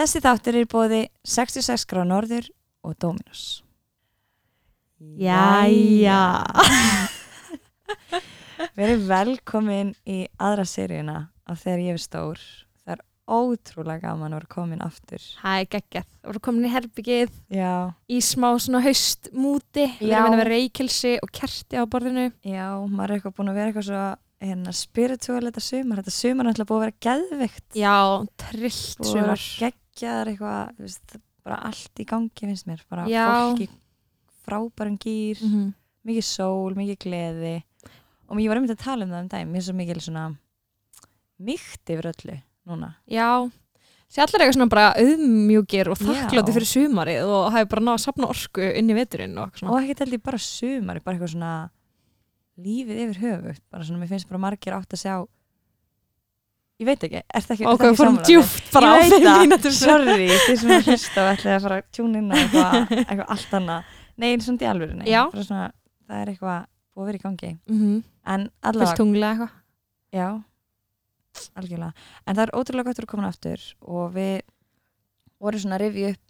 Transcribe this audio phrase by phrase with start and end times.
[0.00, 0.98] Þessi þáttur er bóði
[1.28, 2.46] 66 grá norður
[2.88, 3.40] og Dominos.
[5.20, 6.20] Jæja.
[8.78, 12.40] Við erum velkomin í aðra seríuna af þegar ég er stór.
[12.80, 15.26] Það er ótrúlega gaman að vera komin aftur.
[15.42, 16.08] Hæ, geggjað.
[16.08, 17.74] Það voru komin í herbyggið Já,
[18.08, 19.84] í smá svona haustmúti.
[20.00, 22.30] Við erum að vera reykjelsi og kerti á borðinu.
[22.40, 24.08] já, maður er eitthvað búin að vera eitthvað svo
[24.40, 26.00] hérna, spiritual þetta sumar.
[26.00, 27.68] Þetta sumar er alltaf búið að vera geðveikt.
[27.76, 27.96] Já,
[28.46, 29.46] trillt sumar.
[29.94, 32.84] Geggjaðar eitthvað, þú veist, bara allt í gangi finnst mér.
[32.88, 33.26] Bara Já.
[33.28, 33.68] fólk í
[34.44, 35.42] frábærum gýr.
[35.42, 35.72] Mm -hmm.
[36.04, 37.56] mikið sól, mikið gleði
[38.30, 40.24] og ég var einmitt að tala um það um dæmi mér er svo mikið svona
[41.40, 42.36] mýkt yfir öllu
[42.68, 43.50] núna Já,
[44.10, 48.04] það allir eitthvað svona bara auðmjúkir og þakklátti fyrir sumarið og hafi bara náða að
[48.04, 51.54] sapna orku inn í veturinn og og ekki ég bara sumar, bara eitthvað svona
[52.60, 55.14] lífið yfir höfugt bara svona, mér finnst bara margir átt að sjá
[56.80, 59.24] ég veit ekki, er það ekki Og er hvað ekki fórum djúft bara á þeim
[59.26, 59.74] það, mínútum.
[59.76, 62.76] sorry þið sem að hlusta og ætlaði að fara að tjúna inn á eitthvað,
[63.08, 65.08] eitthvað allt annað nei, svona í alvöru, nei
[65.44, 65.66] svona,
[66.08, 66.62] það er eitthvað
[66.94, 68.02] búið að vera í gangi Mm -hmm.
[68.34, 69.56] en allavega tunglega eitthvað.
[70.10, 70.42] Já,
[71.54, 71.92] algjörlega.
[72.26, 74.40] En það er ótrúlega gott að vera komin aftur og við
[75.40, 76.26] vorum svona að rifja upp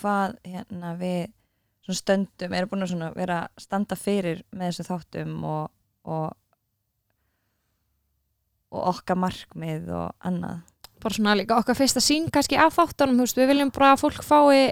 [0.00, 1.26] hvað hérna við
[1.90, 5.70] stöndum, erum búin að vera standa fyrir með þessu þáttum og,
[6.04, 6.36] og,
[8.70, 10.60] og okkar markmið og annað.
[11.00, 14.70] bara svona líka okkar fyrsta sín kannski af veist, við viljum bara að fólk fái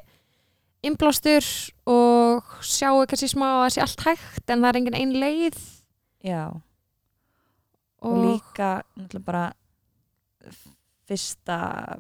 [0.83, 1.45] innblástur
[1.87, 5.59] og sjáu kannski smá að það sé allt hægt en það er engin ein leið
[6.23, 6.51] Já,
[8.03, 9.45] og, og, líka náttúrulega bara
[11.09, 11.59] fyrsta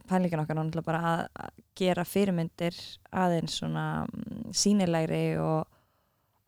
[0.09, 2.79] pælingin okkar náttúrulega bara að, að gera fyrirmyndir
[3.11, 5.65] aðeins svona mm, sýnilegri og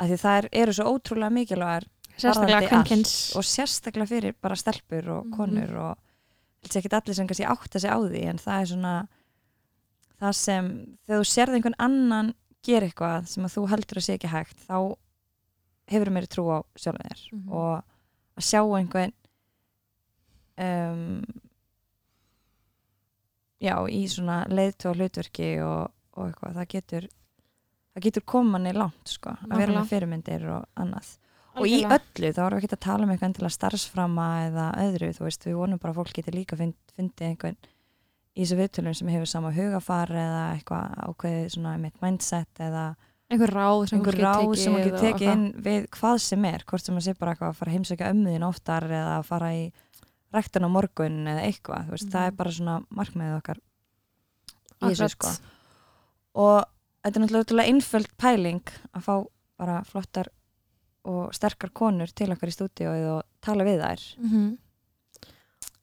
[0.00, 1.88] að því það er, eru svo ótrúlega mikilvægar
[2.24, 3.12] sérstaklega kvenkins.
[3.36, 5.36] Og sérstaklega fyrir bara stelpur og Mhm.
[5.36, 5.98] konur og
[6.62, 9.08] helst ekki allir sem kannski átta sig á því en það er svona
[10.20, 10.66] það sem
[11.06, 14.58] þegar þú sérð einhvern annan gera eitthvað sem að þú heldur að sé ekki hægt
[14.68, 14.96] þá
[15.90, 17.22] hefur meiri trú á sjálfum þér.
[17.32, 17.52] Mhm.
[17.52, 17.82] og
[18.36, 19.12] að sjá einhvern
[20.60, 21.24] um,
[23.60, 27.08] já í svona leiðtu á hlutverki og, og eitthvað það getur
[27.94, 31.10] það getur komanni langt sko að vera með fyrirmyndir og annað
[31.60, 35.10] og í öllu, þá erum við ekki að tala um eitthvað endilega starfsframa eða öðru
[35.18, 37.56] þú veist, við vonum bara að fólk getur líka fund, fundið einhvern
[38.36, 42.84] í þessu viðtölum sem hefur sama hugafar eða eitthvað ákveðið svona mitt mindset eða
[43.30, 46.84] einhver ráð sem einhver ráð sem tekið getur tekið inn við hvað sem er, hvort
[46.86, 49.64] sem maður sé bara að fara að heimsækja ömmuðin oftar eða að fara í
[50.34, 52.12] ræktan á morgun eða eitthvað, þú veist, Mhm.
[52.14, 53.58] það er bara svona markmiðið okkar
[54.80, 55.30] í þessu sko.
[56.40, 56.64] Og
[57.04, 58.62] þetta er náttúrulega einföld pæling
[58.94, 59.14] að fá
[59.58, 60.30] bara flottar
[61.08, 64.02] og sterkar konur til okkar í stúdíóið og tala við þær.
[64.18, 64.58] Mhm.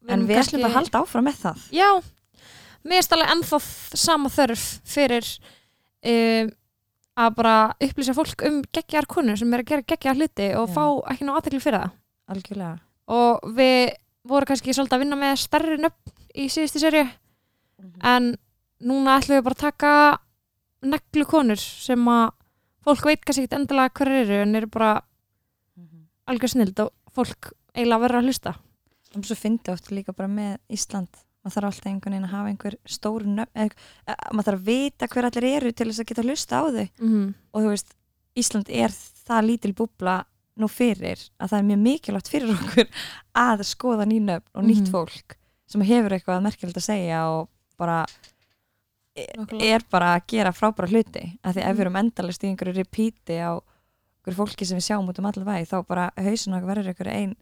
[0.07, 1.63] en erum við ætlum kannski- að halda áfram með það.
[1.75, 1.89] Já,
[2.85, 3.59] mér er alveg ennþá
[3.97, 5.25] sama þörf fyrir
[6.05, 6.51] um,
[7.17, 10.73] að bara upplýsa fólk um geggjar konur sem er að gera geggjar hluti og Já.
[10.75, 11.91] fá ekki ná aðtekli fyrir það.
[12.29, 12.79] Algjörlega.
[13.07, 13.95] Og við
[14.27, 17.03] vorum kannski svolítið að vinna með stærri nöfn í síðustu serju
[18.03, 18.37] en
[18.83, 19.91] núna ætlum við bara að taka
[20.83, 22.31] neglu konur sem að
[22.85, 25.01] fólk veit kannski ekkert endilega hver eru en eru bara
[26.27, 28.53] algjör snild og fólk eiginlega verður að hlusta.
[29.15, 31.07] Og svo fyndi oft líka bara með Ísland.
[31.43, 35.07] Maður þarf alltaf einhvern veginn að hafa einhver stór nöfn, eh, maður þarf að vita
[35.07, 36.87] hver allir eru til þess að geta hlusta á þau.
[36.99, 37.33] Mm -hmm.
[37.53, 37.93] og þú veist,
[38.37, 38.89] Ísland er
[39.27, 40.25] það lítil búbla
[40.57, 42.87] nú fyrir að það er mjög mikilvægt fyrir okkur
[43.35, 44.91] að skoða ný nöfn og nýtt Mhm.
[44.91, 45.35] fólk
[45.67, 48.05] sem hefur eitthvað merkilegt að segja og bara
[49.15, 51.39] er bara að gera frábæra hluti.
[51.43, 53.57] Af því ef við erum endalist í einhverju repeati á
[54.27, 57.13] einhverju fólki sem við sjáum út um allir væg þá bara hausin okkur verður einhverju
[57.13, 57.35] ein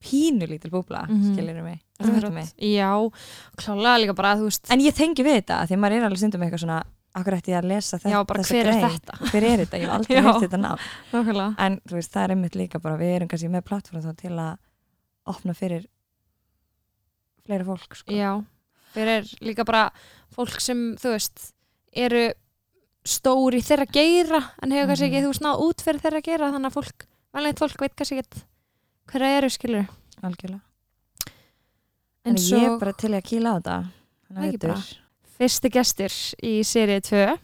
[0.00, 1.16] pínu lítil búbla, mm.
[1.16, 1.34] -hmm.
[1.34, 2.48] skilir mig Ertu með þetta mig?
[2.56, 3.12] Já,
[3.56, 6.18] klálega líka bara þú veist En ég tengi við þetta, því að maður er alveg
[6.18, 8.90] stundum eitthvað svona akkur ætti ég að lesa þetta Já, bara hver er grein?
[8.90, 9.18] þetta?
[9.30, 9.76] Hver er þetta?
[9.76, 10.70] Ég hef aldrei heilt þetta ná
[11.12, 11.54] Nákvæmlega.
[11.58, 14.34] En þú veist, það er einmitt líka bara við erum kannski með plattform þá til
[14.38, 14.52] að
[15.26, 15.86] opna fyrir
[17.44, 18.14] fleira fólk sko.
[18.14, 18.30] Já,
[18.94, 19.90] fyrir líka bara
[20.32, 21.50] fólk sem, þú veist,
[21.92, 22.30] eru
[23.04, 25.14] stór í þeirra geira en hefur kannski Mhm.
[25.14, 28.18] ekki, þú veist, náð út fyrir þeirra geira þannig að fólk, velneitt fólk veit kannski
[28.20, 28.42] ekki
[29.10, 29.88] hverja eru, skilur
[30.22, 30.60] algjörlega
[32.24, 34.74] En En svo ég er bara til að kýla á þetta
[35.38, 36.12] fyrsti gestur
[36.44, 37.38] í serið 2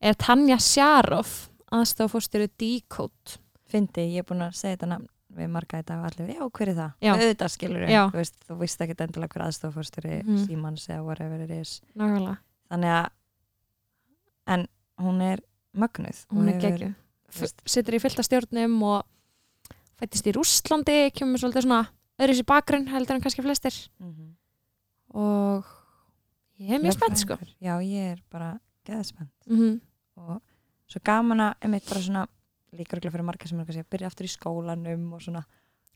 [0.00, 3.36] er Tanja Sjarof aðstofórstöru Decode
[3.68, 5.08] Fyndi, ég er búin að segja þetta nafn
[5.38, 6.92] við marga þetta allir, já, hver er það?
[7.04, 7.12] Já.
[7.12, 8.02] Auðvitað skilur Já.
[8.08, 10.46] þú veist, þú veist ekki endilega hver aðstofórsturi Mhm.
[10.46, 12.38] Símans eða whatever it is Nákvæmlega,
[12.70, 13.10] Þannig að
[14.48, 14.66] en
[14.98, 15.42] hún er
[15.76, 16.24] mögnuð.
[16.32, 16.94] Hún er hefur- geggju
[17.28, 19.04] þú veist, Sittur í fylta stjórnum og
[20.00, 21.82] fættist í Rússlandi kemur svolítið svona
[22.18, 23.74] öðru sér bakgrunn heldur en kannski flestir.
[24.00, 24.34] Mhm.
[25.14, 25.64] og
[26.58, 27.36] Ég er mjög spennt sko.
[27.62, 29.30] Já, ég er bara geðspennt.
[29.48, 29.80] Mm
[30.18, 30.40] og
[30.90, 32.26] svo gaman að einmitt bara svona
[32.74, 35.44] líka röglega fyrir marga sem er að byrja aftur í skólanum og svona.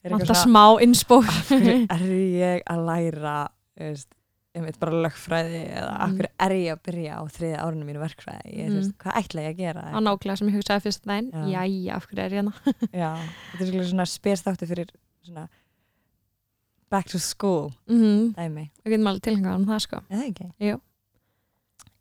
[0.04, 4.06] Eitthvað smá hverju er ég að læra þú
[4.52, 6.16] veist, einmitt bara lögfræði eða Mm.
[6.16, 8.76] hverju er ég að byrja á þriða árinu mínu verkfræði ég, Mm.
[8.76, 11.46] veist, hvað ætla ég að gera á nákvæmlega sem ég hugsaði fyrst daginn Já.
[11.66, 12.52] Jæja, af hverju er ég hérna
[12.92, 13.10] já,
[13.52, 14.88] þetta er svolítið svona spesþáttu fyrir
[15.24, 15.48] svona
[16.90, 20.48] back to school mm dæmi, Við getum alveg tilhengar um það sko eða ekki?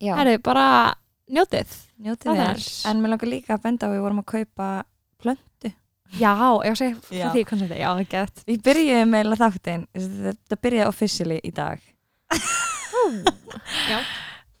[0.02, 0.94] Já, Það er bara
[1.30, 2.90] njótið njótið það er.
[2.90, 4.84] en mér langar líka að benda á að við vorum að kaupa
[5.22, 5.72] plöntu
[6.18, 6.34] Já,
[6.66, 6.98] ég Já.
[7.00, 11.52] frá því koncepti Já, það er gett Við byrjuðum meila þáttinn, þetta byrjaði officially í
[11.54, 11.91] dag Já.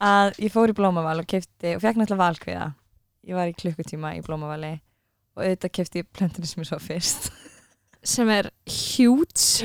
[0.02, 2.66] Að ég fór í Blómaval og kefti og fekk náttúrulega valkviða
[3.28, 4.72] ég var í klukkutíma í Blómavali
[5.36, 7.30] og auðvitað kefti ég plöntinu sem ég svo fyrst.
[8.02, 9.62] Sem er huge.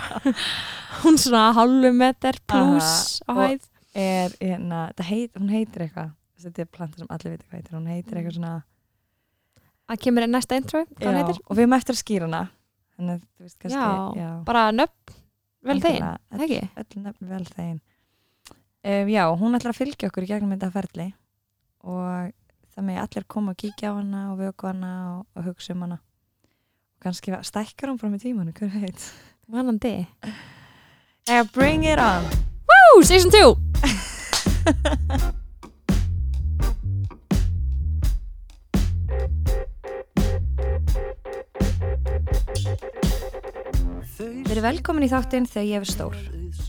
[1.02, 3.66] Hún svona hálfu meter pluss á hæð.
[3.98, 6.14] er, hérna, heit, hún heitir eitthvað.
[6.38, 7.74] Þetta er planta sem allir vita hvað heitir.
[7.74, 8.56] Hún heitir eitthvað svona
[9.88, 12.42] Það kemur í næsta intro já, og við erum eftir að skýra hana.
[12.98, 15.16] Þannig að þú veist kannski Já, já, Bara nöfn
[15.68, 16.60] vel ekki?
[16.82, 17.78] öll nöfn vel þegin
[18.88, 21.08] um, já, hún ætlar að fylgja okkur í gegnum þetta ferli
[21.88, 22.34] og
[22.74, 25.88] það með allir koma og kíkja á hana og vöku hana og, og hugsa um
[25.88, 25.98] hana.
[26.98, 29.10] Og kannski stækkar hún frá með tímanu, hver veit?
[29.48, 29.96] Vanandi
[31.30, 32.24] yeah, bring it on.
[32.68, 33.56] Woo, season 2
[44.18, 46.16] Við erum velkomin í þáttinn þegar ég er stór.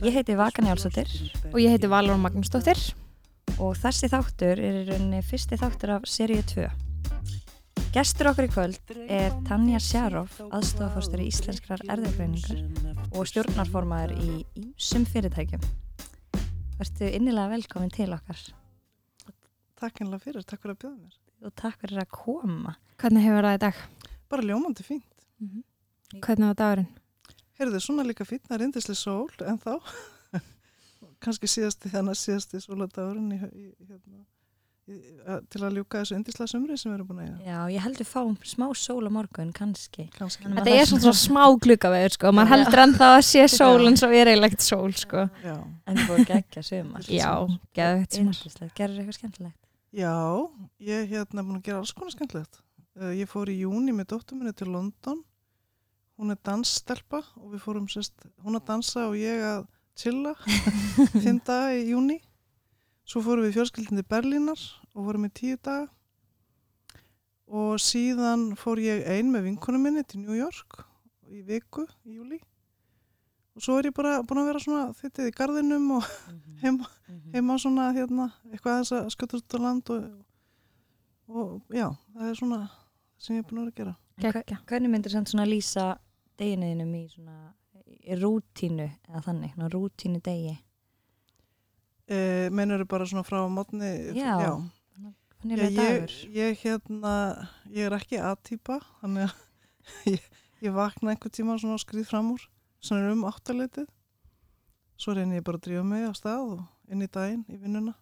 [0.05, 1.09] Ég heiti Vaka Njálsdóttir
[1.49, 2.81] og ég heiti Valur Magnúsdóttir
[3.57, 6.67] og þessi þáttur er í rauninni fyrsti þáttur af seríu 2
[7.95, 12.61] Gestur okkur í kvöld er Tanja Sjarof, aðstofafórstur í Íslenskrar erðagreiningar
[13.17, 15.65] og stjórnarformaður í ímsum fyrirtækjum.
[16.77, 18.43] Vertu innilega velkomin til okkar
[19.79, 21.17] Takk einlega fyrir, takk fyrir að bjóða mér.
[21.47, 22.77] og takk fyrir að koma.
[22.99, 23.83] Hvernig hefur það í dag?
[24.29, 25.27] Bara ljómandi fínt.
[26.19, 26.89] Hvernig var dagurinn?
[27.59, 29.79] Heyrðu, svona líka fínt, það er indislega sól, en þá,
[31.25, 34.25] kannski síðasti þannig síðasti sóladagurinn hérna,
[35.53, 37.39] til að ljúka þessu indislega sumri sem við erum búin að eiga.
[37.45, 40.07] Já, ég heldur fáum smá sól á morgun, kannski.
[40.15, 40.49] Kannski.
[40.49, 44.33] Þetta er svona, smá gluggaveður sko, maður heldur ennþá að sé sól en svo er
[44.33, 45.27] eiginlegt sól sko.
[45.45, 45.57] Já.
[45.89, 47.05] En þú að gegja sumar.
[47.13, 48.23] Já, sumar.
[48.23, 48.75] Yndislegt.
[48.79, 49.61] Gerður eitthvað skemmtilegt?
[49.99, 50.17] Já,
[50.85, 52.63] ég er hérna búin að gera alls konar skemmtilegt.
[52.99, 55.21] Uh, ég fór í júni með dóttur minni til London.
[56.19, 59.69] Hún er dansstelpa og við fórum sérst, hún að dansa og ég að
[59.99, 60.35] chilla
[61.23, 62.19] fimm daga í júni.
[63.09, 64.61] Svo fórum við fjölskyldin til Berlínar
[64.95, 65.89] og vorum í tíu daga.
[67.49, 70.83] Og síðan fór ég ein með vinkonum minni til New York
[71.33, 72.41] í viku í júli.
[73.57, 76.11] Og svo er ég bara búin að vera svona þittið í gardinum og
[76.63, 76.91] heima
[77.33, 80.05] heima svona hérna, eitthvað aðeins að skjóta út á land og,
[81.29, 82.61] og já, það er svona
[83.19, 84.61] sem ég er búin að vera að gera.
[84.69, 85.89] Hvernig myndir samt svona lýsa
[86.39, 87.37] deginuðinum í svona
[88.23, 90.57] rútínu eða þannig, svona rútínu degi?
[92.09, 92.19] E,
[92.55, 93.91] Meinur bara svona frá mótni?
[94.17, 94.35] Já.
[94.43, 94.53] já.
[95.47, 97.13] Já, er ég, ég hérna,
[97.71, 99.37] ég er ekki A-típa, þannig að
[100.17, 100.25] ég,
[100.67, 102.43] ég vakna einhver tíma svona og skrýð fram úr,
[102.83, 103.87] svona um áttaleitið.
[104.99, 107.95] Svo reynir ég bara að drífa mig á stað og inn í daginn, í vinnuna.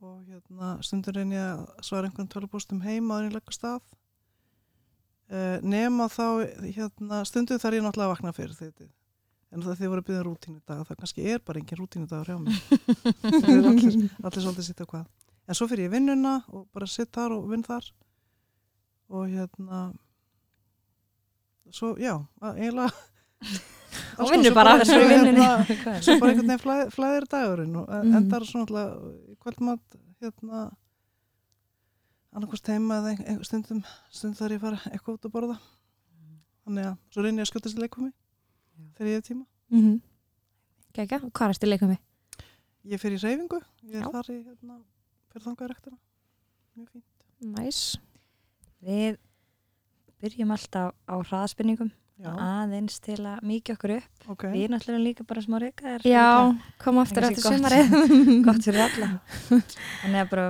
[0.00, 3.84] Og hérna, stundur reynir ég að svara einhvern tölupóstum heim að ég leggur stað.
[5.24, 6.24] Uh, nema þá,
[6.76, 8.88] hérna, stundum þarf ég náttúrulega að vakna fyrir þetta.
[9.54, 12.28] En það þið voru að byggja rútínu dag, það kannski er bara engin rútínu dagur
[12.28, 12.56] hjá mig.
[13.24, 15.06] Er allir, allir svolítið sitt á hvað.
[15.48, 17.86] En svo fyrir ég vinnuna og bara sitt þar og vinn þar.
[19.14, 19.80] Og hérna,
[21.72, 22.90] svo, já, eiginlega.
[24.18, 25.42] Og konar, bara svo vinnunni.
[25.42, 28.14] Hérna, svo bara einhvern veginn flæ, flæðir dagurinn og Mhm.
[28.18, 30.64] endar svona alltaf kvöldmatt, hérna,
[32.34, 35.56] annarkost heima eða ein, ein, stundum, stundum þarf ég að fara eitthvað út að borða.
[36.64, 38.84] Þannig að svo reynir ég að skjóta sér leikumi Já.
[38.96, 39.44] þegar ég hef tíma.
[39.74, 39.94] Mhm.
[40.94, 42.00] Gekkja, og hvað ertu leikum við?
[42.94, 44.04] Ég fer í reyfingu, ég Já.
[44.04, 44.78] er þar í, hérna,
[45.32, 45.98] fyrir þangað rektina.
[46.76, 47.28] Mjög fínt.
[47.54, 47.82] Næs
[48.84, 49.16] Við
[50.20, 51.90] byrjum alltaf á hraðaspinningum
[52.22, 54.28] aðeins til að mýkja okkur upp.
[54.28, 54.44] ok.
[54.52, 56.04] Við erum náttúrulega líka bara smá reykaðir.
[56.06, 56.26] Já,
[56.78, 57.94] kom aftur er eftir sumarið
[58.46, 59.08] Gott fyrir alla.
[60.02, 60.44] Þannig að bara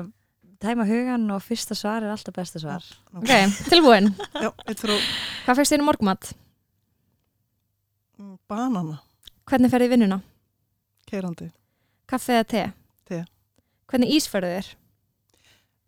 [0.63, 2.85] tæma hugan og fyrsta svar er alltaf besta svar.
[3.17, 3.29] Ok,
[3.71, 4.11] tilbúin
[4.45, 4.97] Já, frá
[5.45, 6.31] Hvað fegst þér í morgumat?
[8.19, 8.99] mm, banana,
[9.49, 10.21] Hvernig ferði í vinnuna?
[11.11, 11.51] keirandi.
[12.09, 12.63] Kaffi eða te?
[13.05, 13.19] Te.
[13.91, 14.71] Hvernig ís ferðu þér?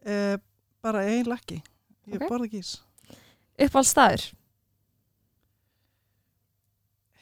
[0.07, 0.37] Eh,
[0.85, 1.63] bara ein lakki.
[2.07, 2.29] Ég Ok.
[2.29, 2.75] borða ekki ís.
[3.59, 4.27] Uppáld staður?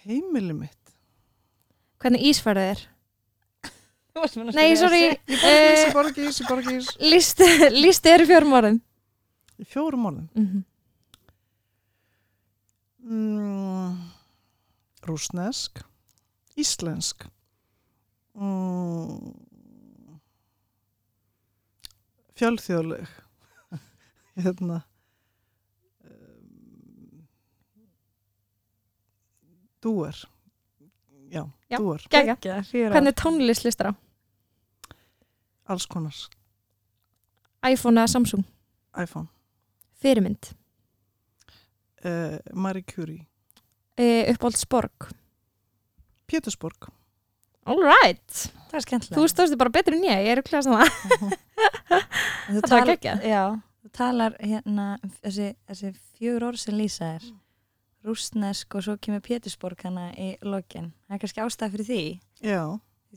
[0.04, 0.92] Heimili mitt.
[2.02, 2.82] Hvernig ís ferðu þér?
[4.14, 5.40] Nei, sorry, Ég
[5.94, 6.58] borga ís, uh,
[7.02, 8.76] ég listi, listi er í fjórum orðum.
[9.58, 10.28] Í fjórum orðum.
[10.38, 10.62] Mm
[13.04, 13.98] Mm,
[15.04, 15.82] rúsnesk,
[16.56, 17.26] íslensk,
[18.32, 19.34] mm,
[22.40, 23.04] fjölþjóðleg,
[24.46, 24.78] hérna,
[26.08, 27.26] um,
[29.84, 30.16] dúer,
[31.28, 31.76] já, Já.
[31.76, 34.03] dúer, hvernig tónlist listar á?
[35.68, 36.16] Alls konar,
[37.66, 38.44] iPhone eða Samsung?
[39.00, 39.28] iPhone,
[40.02, 40.52] Fyrirmynd?
[42.04, 43.26] uh, Marie Curie,
[43.94, 45.12] Uh, Uppáhaldsborg?
[46.26, 46.88] Pétursborg,
[47.64, 48.32] All right.
[48.68, 49.16] Það er skemmtilega.
[49.20, 50.82] Þú stóðst bara betur en ég, ég er það.
[52.48, 52.90] En þú Þetta var.
[53.24, 53.44] Já,
[53.84, 57.28] þú talar hérna um þessi, þessi fjögur orð sem lýsa er
[58.04, 60.90] rústnesk og svo kemur Pétursborg hana í lokin.
[61.06, 62.00] Það er kannski ástæð fyrir því.
[62.50, 62.60] já,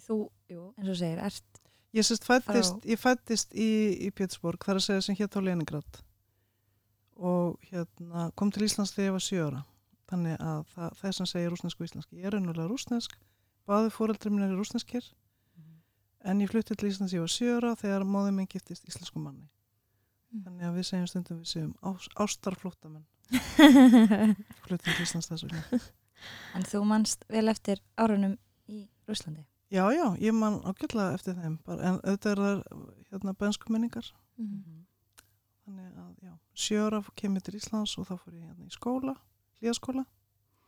[0.06, 0.20] þú,
[0.54, 1.57] jú, eins og segir, ert
[1.98, 3.70] Ég fættist, ég fættist í,
[4.06, 6.02] í Pétursborg, þar að segja sem hétt á Leningrad
[7.18, 9.62] og hérna, kom til Íslands þegar ég var sjö ára.
[10.08, 12.20] Þannig að það, það er sem segir rúsnesk og íslenski.
[12.22, 13.18] Ég er raunulega rúsnesk,
[13.68, 15.10] báði fóreldri minn eru rúsneskir,
[16.28, 19.22] en ég flutti til Íslands þegar ég var sjö ára þegar móðið minn giftist íslensku
[19.24, 19.48] manni.
[20.32, 20.46] Mm.
[20.46, 23.06] Þannig að við segjum stundum við segjum ás, ástarflóttamenn,
[24.68, 25.84] fluttum til Íslands þess vegna.
[26.58, 28.38] En þú manst vel eftir árunum
[28.70, 29.46] í Rúslandi.
[29.72, 34.12] Já, já, ég man ágjörlega eftir þeim, bara, en auðvitað er það hérna bensku menningar.
[34.40, 34.84] Mhm.
[35.68, 39.18] Þannig að, já, sjö ára kemur til Íslands og þá fór ég hérna í skóla,
[39.60, 40.06] hlýjaskóla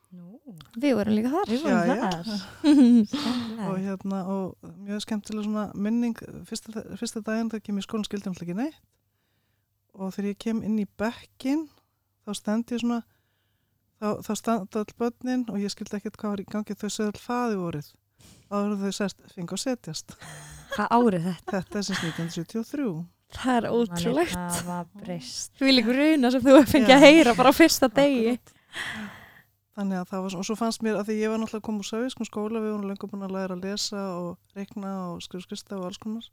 [0.10, 0.40] Nú,
[0.82, 1.50] Við vorum líka þar.
[1.54, 2.10] við Já, vorum já.
[2.10, 2.30] þar.
[2.34, 3.76] og Skemmtilega.
[3.86, 6.16] hérna, og mjög skemmtilega svona minning,
[6.50, 8.80] fyrsta, fyrsta daginn þegar kem ég í skólan skildum ekki neitt
[9.94, 11.68] og þegar ég kem inn í bekkin
[12.26, 13.04] þá stend ég svona
[14.02, 17.14] þá, þá standa all börnin og ég skildi ekkert hvað var í gangi þau sögðu
[17.14, 17.92] all faði vorið
[18.50, 20.16] áður en þau sest, fengi að setjast
[20.74, 21.52] Hvað árið þetta?
[21.56, 22.90] þetta er sem 1973
[23.30, 24.34] Það er ótrúlegt.
[24.34, 25.52] Það var breyst.
[25.60, 28.32] Því líkur runa sem þú fengið að heyra bara á fyrsta degi.
[29.78, 31.68] Þannig að það var, svo- og svo fannst mér að því ég var náttúrulega að
[31.68, 35.22] koma úr sögiskum skóla, við vorum lengur búin að læra að lesa og reikna og
[35.22, 36.26] skrifa skrista og alls konar.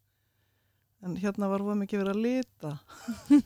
[1.04, 2.72] En hérna var voða mikið verið að lita.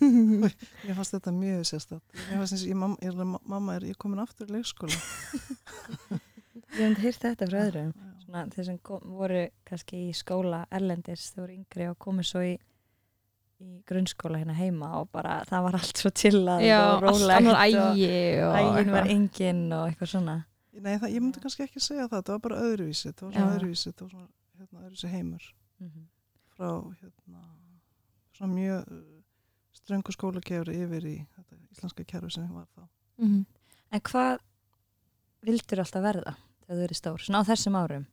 [0.89, 2.07] Ég fannst þetta mjög sérstætt.
[2.31, 4.55] Ég fannst eins og ég, mamma, ég, er- mamma er, ég er komin aftur í
[4.61, 4.95] leikskóla.
[6.79, 7.91] Ég hef heyrt þetta frá öðrum.
[8.31, 12.43] Svona, þeir sem kom, voru kannski í skóla erlendis, þau voru yngri og komið svo
[12.47, 12.53] í,
[13.61, 17.37] í grunnskóla hérna heima og bara það var allt svo chillað Já, og allt rólegt
[17.41, 18.13] annar og ægi
[18.47, 20.37] og ægin var engin og eitthvað svona.
[20.81, 23.49] Nei, það, ég myndi kannski ekki segja það, það var bara öðruvísi, það var svona
[23.51, 23.57] Já.
[23.59, 24.29] öðruvísi, það var svona
[24.61, 25.49] hérna, öðruvísi heimur
[25.81, 26.07] Mhm.
[26.55, 26.71] frá
[27.01, 27.43] hérna,
[28.39, 29.03] svona mjög uh,
[29.75, 32.87] ströngu skólakefri yfir í þetta íslenska kerfi sem var þá.
[33.19, 33.43] Mhm.
[33.91, 34.39] En hvað
[35.43, 37.19] vildur alltaf verða þegar þú eru stór?
[37.27, 38.07] Svona á þessum árum?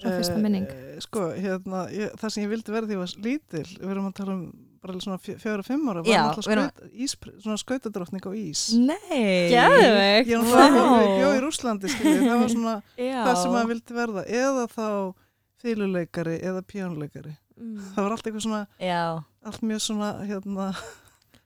[0.00, 0.64] Svona fyrsta minning.
[0.68, 4.16] Eh, sko, hérna, ég, það sem ég vildi verða því var lítil, við erum að
[4.18, 4.46] tala um
[4.84, 8.64] bara svona fjö- fjögur og fimm ára, var við ís, svona skautadrottning á ís.
[8.76, 9.48] Nei!
[9.54, 10.28] Geðveikt.
[10.28, 10.66] Ég er Vá.
[10.66, 13.20] náttúrulega bjó í Rúslandi, skilji, það var svona Já.
[13.24, 14.88] það sem maður vildi verða, eða þá
[15.64, 17.32] fyluleikari eða pjánuleikari.
[17.54, 17.78] Mm.
[17.94, 19.00] Það var allt eitthvað svona, Já,
[19.46, 20.68] allt mjög svona, hérna,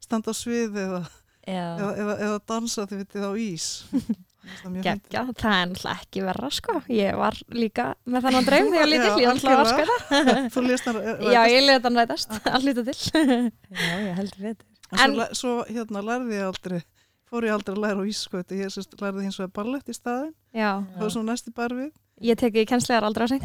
[0.03, 1.03] standa á sviði eða,
[1.47, 1.67] já.
[1.79, 3.69] eða, eða, eða dansa þið vitið á ís.
[4.49, 6.75] Finnst það það er náttúrulega ekki verra sko.
[6.95, 9.99] Ég var líka með þannig draum þegar ég var lítill, ég var alltaf að algjörlega.
[9.99, 11.01] skauta Þú lést hann
[11.35, 12.99] Já, ég leta hann rætast, að hluta til.
[13.83, 14.67] Já, ég heldur betur.
[14.89, 16.81] En, En- svo, hérna lærði ég aldrei,
[17.29, 20.33] fór ég aldrei að læra á ískvöti, ég sérst lærði hins vegar ballett í staðin,
[20.57, 21.91] það var svona næsti barfið.
[22.25, 23.45] ég teki kennslegar aldrei á seint.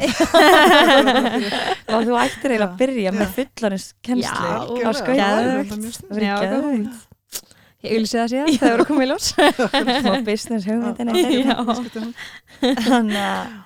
[1.94, 3.12] Og þú ættir eiginlega að byrja Já.
[3.20, 4.30] með fullanins kennslu.
[4.40, 4.98] Já, það var
[6.40, 7.02] Geðveikt.
[7.84, 9.26] Ég ulsi það síðan, það voru komið í ljós
[10.04, 11.58] Smá business hugmyndin Já.
[11.68, 12.22] Viðskiptahund.
[12.88, 13.58] Þannig að,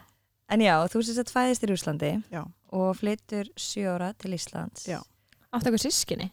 [0.56, 2.42] en já, þú sést að fæðist í Rúslandi Já.
[2.74, 4.88] og flyttur sjö ára til Íslands.
[4.90, 4.98] Já.
[5.48, 6.28] Áttu eitthvað sískinni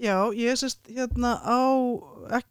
[0.00, 1.60] Já, ég sérst hérna á,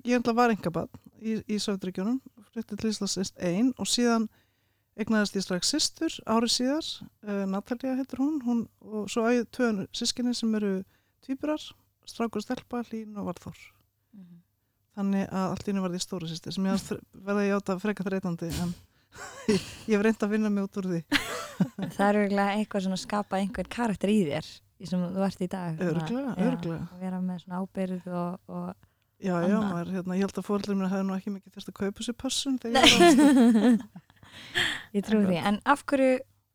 [0.05, 2.19] ég ætla var engabann í, í Söðuríkjónum,
[2.53, 4.27] flytti til Íslands einn og síðan
[4.99, 6.91] egnaðist ég strax systur árið síðar,
[7.25, 10.75] uh, Natalia heitir hún, hún og svo á ég tvö sískinni sem eru
[11.25, 11.63] tvíburar,
[12.05, 13.57] strákur og stelpa, Hlín og Varþór.
[14.99, 18.49] Þannig að allt í henni var því stóra sýstir sem ég átt að freka þreytandi
[18.51, 18.73] en
[19.53, 19.61] ég,
[19.93, 20.99] hef reynd að vinna mig út úr því.
[21.95, 24.49] Það er örgulega eitthvað svona að skapa einhvern karakter í þér
[24.89, 25.79] sem þú ert í dag.
[25.79, 26.83] Já, örugglega.
[26.83, 28.69] Að vera með svona ábyrð og, og
[29.19, 31.79] Já, já, maður, hérna, ég held að fóreldur mér hefði nú ekki mikið þurft að
[31.79, 32.15] kaupa sér
[32.63, 33.81] þegar ég
[34.95, 35.39] ég trú því.
[35.49, 36.13] En af hverju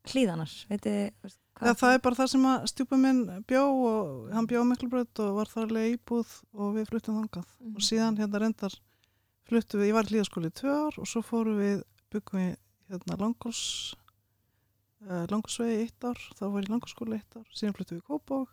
[0.09, 0.55] hlýðanar?
[0.71, 4.67] Veitir, Já, það er bara það sem að stjúpa minn bjó og hann bjó á
[4.67, 7.45] Miklubraut og var þar alveg íbúð og við fluttum þangað.
[7.61, 7.75] Mhm.
[7.75, 8.75] Og síðan hérna reyndar
[9.47, 12.57] fluttum við, ég var í hlýðaskóli í tvö ár og svo fórum við, byggum við
[12.89, 13.95] hérna Langos
[15.05, 18.07] uh, Langarsvegi eitt ár, þá var ég í Langarskóla eitt ár, síðan flyttum við í
[18.09, 18.49] Kópavog.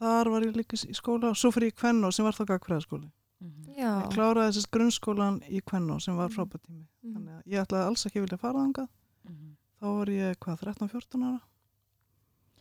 [0.00, 2.44] Þar var ég líka í skóla og svo fyrir ég í Kvennó sem var þá
[2.54, 3.10] gagfræðaskóli.
[3.40, 3.74] Mhm.
[3.76, 3.90] Já.
[4.04, 6.34] Ég kláraði þessist grunnskólan í Kvennó sem var Mm.
[6.36, 6.84] frábært tími.
[7.04, 7.14] Mhm.
[7.14, 8.88] Þannig að ég ætlaði alls ekki vilja fara þangað.
[9.28, 9.56] Mhm.
[9.80, 11.40] Þá var ég, hvað, 13-14 ára?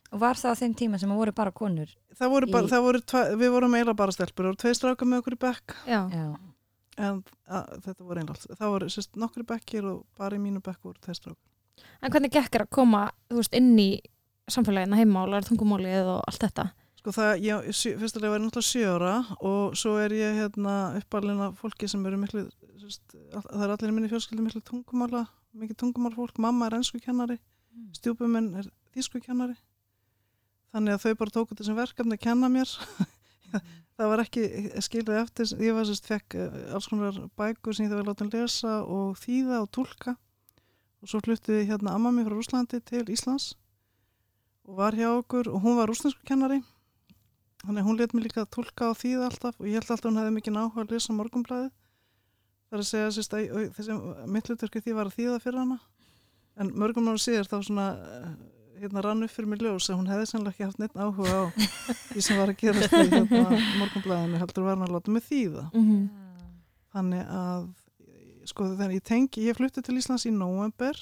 [0.09, 1.89] Og var það á þeim tíma sem voru bara konur?
[2.17, 4.73] Það voru bara, Í- það voru, tva, við vorum eiginlega bara stelpur, það voru tvei
[4.79, 5.99] strákar með okkur í bekk, Já.
[6.09, 6.25] Já.
[6.97, 8.47] en að, þetta voru allt.
[8.57, 11.45] Það voru sérst nokkri bekkir og bara í mínu bekk voru tvei strákar.
[12.01, 13.89] En hvernig gekk er að koma, þú veist, inn í
[14.49, 16.65] samfélagina heima og læra tungumálið og allt þetta?
[16.99, 17.69] Sko það, ég,
[18.01, 19.13] fyrstulega var ég náttúrulega sjö ára
[19.45, 22.43] og svo er ég hérna uppalinn af fólki sem eru miklu,
[22.81, 25.21] sérst, það er allir í minni fjölskyldi miklu tungumála,
[25.55, 27.37] mikið tungumálfólk, mamma er ennsku kennari,
[27.95, 29.55] stjúpum minn er þýsku kennari,
[30.73, 32.73] þannig að þau bara tóku þessum verkefni að kenna mér,
[33.97, 34.45] það var ekki
[34.85, 38.35] skilið eftir, ég var sérst fekk eh, alls konar bækur sem ég það var látið
[38.37, 40.15] lesa og þýða og tólka
[40.99, 43.53] og svo fluttið hérna amma mér frá Rúslandi til Íslands
[44.69, 46.59] og var hjá okkur og hún var rúsnesku kennari.
[47.63, 50.05] Þannig að hún let mér líka að tólka og þýða alltaf og ég held alltaf
[50.05, 51.71] að hún hefði mikið náhuga að lesa morgunblæði
[52.69, 53.95] það er að segja sérst að að þessi
[54.29, 55.79] mittluturki því var að þýða fyrir hana.
[56.59, 58.33] En mörgum ára síðar þá svona eh,
[58.83, 61.43] hérna rann upp fyrir mig ljós að hún hefði sannlega ekki haft neitt áhuga á
[62.13, 65.69] því sem var að gerast í hérna, morgunblæðinu heldur var hann að láta mig þýða.
[65.73, 66.09] Mm
[66.93, 67.69] þannig að
[68.49, 70.97] sko þegar ég tengi, ég flutti til Íslands í november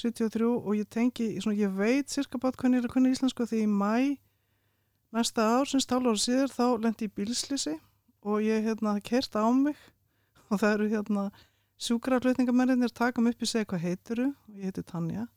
[0.00, 3.46] 73 og ég tengi, svona, ég veit cirka bát hvernig ég er að kunna íslensku
[3.46, 4.16] því í mæ
[5.14, 7.76] næsta ár, sem stála ára síðar þá lendi ég bílslýsi
[8.24, 9.78] og ég hérna kert á mig
[10.48, 11.28] og það eru hérna
[11.84, 15.28] sjúkraflutningamennir taka mig upp í segja hvað heitiru og ég heiti Tanja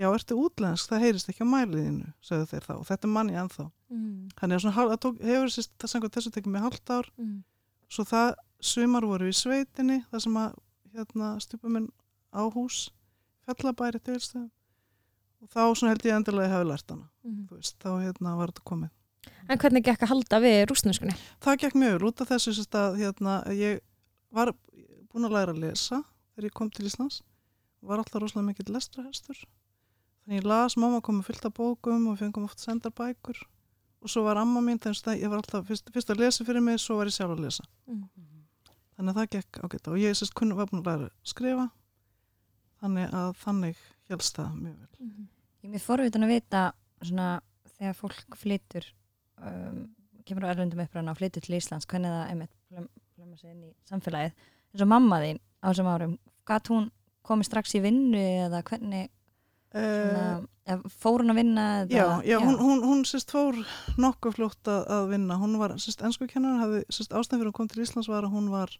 [0.00, 3.36] já, ertu útlensk, það heyrist ekki á mæliðinu sögðu þeir þá og þetta er manni
[3.36, 4.28] ennþá Mm.
[4.38, 7.42] þannig að svona, það tók, hefur sérst, það sangur þessu tekið mig hálft ár Mm.
[7.90, 10.54] svo það sumar voru í sveitinni það sem að
[10.94, 11.88] hérna, stupum minn
[12.32, 12.90] á hús
[13.46, 14.50] fellabæri tilstöðum
[15.42, 17.46] og þá svona held ég endilega að ég hafi lært hana Mm.
[17.50, 18.90] þú veist, þá hérna var þetta komið
[19.50, 21.16] En hvernig gekk að halda við rúsneskunni?
[21.42, 23.80] það gekk mjög út af þessu að hérna, ég
[24.32, 24.52] var
[25.12, 26.04] búin að læra að lesa
[26.36, 27.22] þegar ég kom til Íslands
[27.82, 29.36] var alltaf rosalega mikill lestrahestur
[30.38, 33.40] ég las, mamma kom með fullt af bókum og fengum oft sendar bækur
[34.00, 36.64] og svo var amma mín, þannig að ég var alltaf fyrst, fyrst að lesa fyrir
[36.64, 37.66] mig, svo var ég sjálf að lesa.
[37.90, 38.06] Mm.
[38.96, 41.66] þannig að það gekk ágætt og ég sérst kunni var búin að læra að skrifa.
[42.80, 44.90] Þannig að þannig helst það mjög vel.
[45.04, 45.28] Mm.
[45.60, 46.62] Ég er mér forvitin að vita
[47.00, 47.28] svona
[47.76, 48.88] þegar fólk flytur
[49.40, 49.82] um,
[50.28, 52.32] kemur á erlendum uppræðan og flytur til Íslands hvernig það
[53.50, 54.36] inn í samfélagið.
[54.70, 56.16] Eins og mamma þín á þessum árum
[56.48, 56.90] gatt hún
[57.26, 59.10] komið strax í vinnu eða hvernig
[59.78, 60.26] svona,
[60.66, 63.58] eða fór hún að vinna Já, já, hún, hún, hún sérst fór
[64.00, 65.38] nokkuð fljótt að, að vinna.
[65.40, 68.34] Hún var sérst ennsku kennar, hafði ástæðan fyrir að hún kom til Íslands var að
[68.34, 68.74] hún var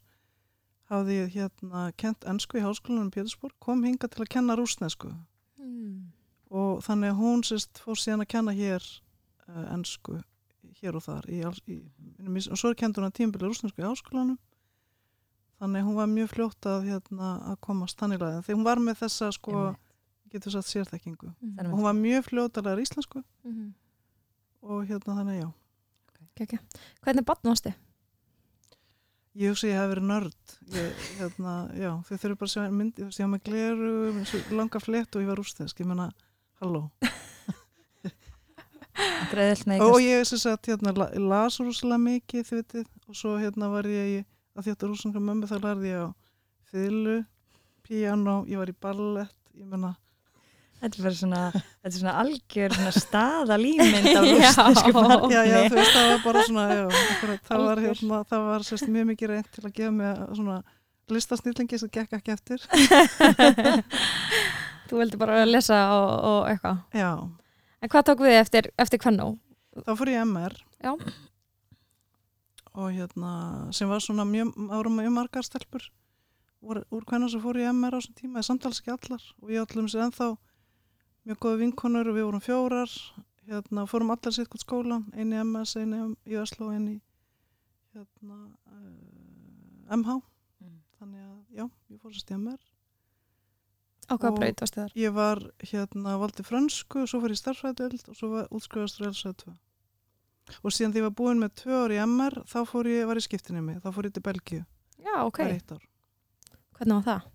[0.91, 5.13] hafði hérna kent ennsku í háskólanum í Pétursborg, kom hinga til að kenna rúsnesku
[5.61, 6.11] Mm.
[6.49, 8.81] og þannig að hún sérst fór síðan að kenna hér
[9.47, 10.17] uh, ennsku
[10.81, 13.85] hér og þar í, í, í, og svo er kent hún að tímbili rúsnesku í
[13.85, 14.39] háskólanum
[15.61, 18.81] þannig að hún var mjög fljótt að, hérna, að komast þannig að því hún var
[18.81, 19.90] með þessa sko, Einmitt.
[20.31, 23.73] Getur satt sérþekkingu Þannig og hún var mjög fljótt að læra íslensku Mm.
[24.63, 25.49] og hérna þannig já
[26.35, 26.59] Kekja.
[27.03, 27.73] Hvernig barn varstu?
[29.35, 30.53] Ég hugsa að ég hef verið nörd.
[30.75, 33.91] Ég, hérna, já, þau þurfum bara að sjá myndi, ég hafa með gleru,
[34.57, 36.07] langa flett og ég var úrstæðsk, ég menna,
[36.61, 36.81] halló.
[39.81, 43.87] Og ég sem sagt, hérna, la- las rúslega mikið, þið vitið, og svo hérna var
[43.87, 44.25] ég, í-
[44.59, 46.09] að þetta rúslega mömmu, þá lærði ég á
[46.71, 47.15] fiðlu,
[47.87, 49.93] piano, ég var í ballett, ég menna,
[50.81, 54.49] Þetta er bara svona, þetta er svona algjör svona staða límynd á Já.
[54.49, 55.35] rústnesku barni.
[55.35, 56.81] já, já, þú veist, það var bara svona, já,
[57.13, 60.57] akkurat, það var hérna, það var sérst mjög mikið reynd til að gefa mig svona
[61.11, 62.65] listasnýtlingi sem gekk ekki eftir.
[64.91, 66.81] Þú vildi bara lesa og, og eitthvað.
[66.97, 67.11] Já,
[67.81, 69.31] En hvað tók við eftir, eftir kvennó?
[69.85, 70.91] þá fór ég í MR Já.
[72.75, 73.31] og hérna
[73.73, 75.85] sem var svona mjög, árum mjög margar stelpur
[76.61, 79.23] úr, úr hvernig sem fór ég í MR á þessum tíma, ég samtals ekki allar
[79.41, 80.27] og ég allum sér ennþá
[81.25, 82.91] mjög góða vinkonur og við vorum fjórar
[83.47, 86.01] hérna, fórum allar sitt hvort skólan einn í MS, einn í,
[86.71, 86.97] einn í
[87.95, 88.37] hérna
[88.71, 90.21] uh, MH
[90.61, 90.75] Mm.
[90.99, 92.59] þannig að já, ég fór sérst í MR
[94.11, 94.91] Á hvaða Og- braut varstu þar?
[94.95, 95.39] ég var
[95.71, 99.55] hérna valdi frönsku, svo fór ég starfræðild og svo var útskrifast LSA 2
[100.61, 103.15] og síðan því ég var búin með tvö ár í MR þá fór ég, var
[103.17, 104.61] ég skiptinni mig, þá fór ég til Belgíu
[105.01, 105.39] Já, ok.
[105.39, 105.61] er.
[106.77, 107.29] Hvernig var það?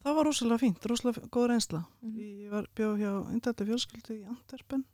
[0.00, 1.80] Það var rosalega fínt, rosalega góð reynsla.
[2.02, 2.20] Mhm.
[2.44, 4.84] ég var bjóð hjá indalli fjölskyldu í Antwerpen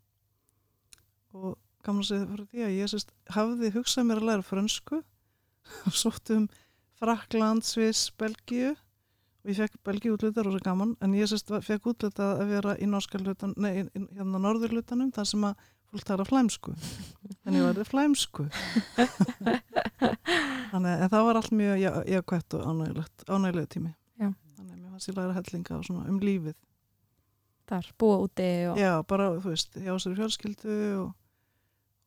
[1.37, 4.99] og gaman að segja fyrir því að ég sérst hafði hugsað mér að læra frönsku
[5.87, 6.49] og sótt um
[6.97, 12.33] Frakland, Sviss, Belgíu og ég fekk belgi útlita rosa gaman en ég sérst fekk útlita
[12.41, 12.87] að vera í
[13.95, 14.41] í- hérna
[15.15, 15.55] þar sem að
[15.93, 16.73] fólk tala flæmsku.
[17.47, 18.49] En ég var flæmsku.
[20.73, 23.93] Þannig en það var allt mjög já- jákvætt og ánægilegt ánægilegu tími
[24.97, 24.99] Já.
[24.99, 26.55] fannst ég læra hellinga og svona um lífið
[27.69, 31.15] þar, búa úti og já, bara, þú veist, hjá sér fjölskyldu og,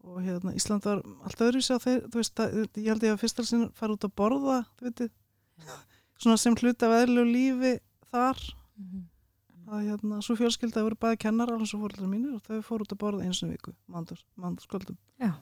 [0.08, 3.13] og hérna, Ísland var allt öðru sér á þeir, þú veist, að, ég held ég
[3.13, 5.10] að fyrst alveg fara út að borða, þú veitir,
[6.19, 7.73] svona sem hluti af eðlu lífi
[8.10, 8.39] þar,
[8.80, 9.02] Mhm.
[9.69, 12.93] að hérna, svo fjölskylda voru bæði kennar alveg svo fóröldar mínir og þau fóru út
[12.95, 14.95] að borða eins og viku, mandur, mandurskvöldum.
[15.19, 15.34] Já.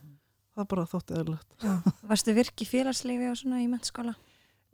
[0.58, 1.54] Það bara þótti eðlilegt.
[2.10, 4.16] Varstu virki félagslífi og svona í mennskóla?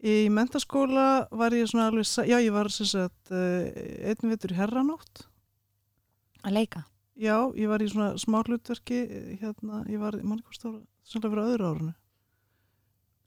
[0.03, 3.69] Í mentaskóla var ég svona alveg, já, ég var sem sagt uh,
[4.03, 5.23] einn vitur í herranótt.
[6.43, 6.81] Að leika?
[7.15, 9.03] Já, ég var í svona smá hlutverki,
[9.39, 11.93] hérna, ég var, mann það var sannlega fyrir öðru árunu.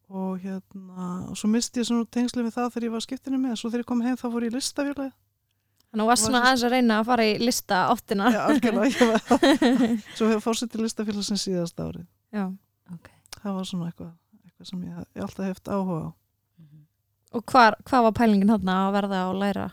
[0.06, 3.56] Og hérna, og svo misti ég svona tengsli við það þegar ég var skiptinu með,
[3.60, 5.14] svo þegar ég kom heim þá fór ég í listafélagi.
[5.86, 8.28] Þannig að þú varst svona aðeins að reyna að fara í lista áttina.
[8.34, 9.66] Já, algjörlega, ég var,
[10.18, 12.06] svo hefur fórsetið listafélagsins síðast árið.
[12.36, 12.44] Já.
[12.92, 13.10] Ok.
[13.40, 16.08] Það var svona eitthvað, eitthvað sem ég, ég alltaf heft áhuga á.
[17.34, 19.66] Og hvar, hvað var pælingin hann að verða og læra?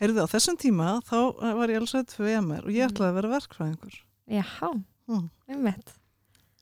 [0.00, 1.16] Heyrðu, á þessum tíma þá
[1.58, 3.96] var ég alveg sætt fyrir EMR og ég ætlaði að vera verkfræðingur.
[4.28, 4.44] Já,
[5.08, 5.30] Mm.
[5.48, 5.94] einmitt.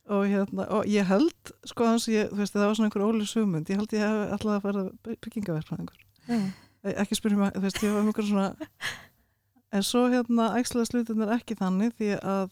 [0.07, 3.25] Og, hérna, og ég held, sko hans, ég, þú veist, það var svona einhver óli
[3.27, 5.97] sugmynd, ég held ég hef ætlaði að vera byggingaverkfræðingur.
[6.87, 8.55] E- ekki spyrjum að, þú veist, ég var um einhver svona
[9.73, 12.49] en svo hérna ægslega slutin er ekki þannig því að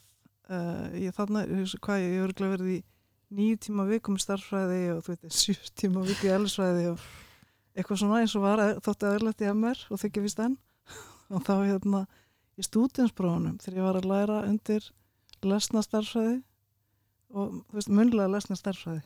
[0.51, 2.79] uh, ég þarna, ég hugsa hvað ég, hefur verið í
[3.39, 6.99] nýju tíma vikum í starffræði og þú veit, sjú tíma viku í ellisfræði og
[7.75, 10.57] eitthvað svona eins og var þótti aðeinlegt í MR og þykja vist enn.
[11.33, 12.03] Og þá hérna
[12.55, 14.85] í stúdinsprófunum þegar ég var að læra undir
[15.45, 16.37] lesna starffræði
[17.35, 19.01] og þú veist, munlega lesna starffræði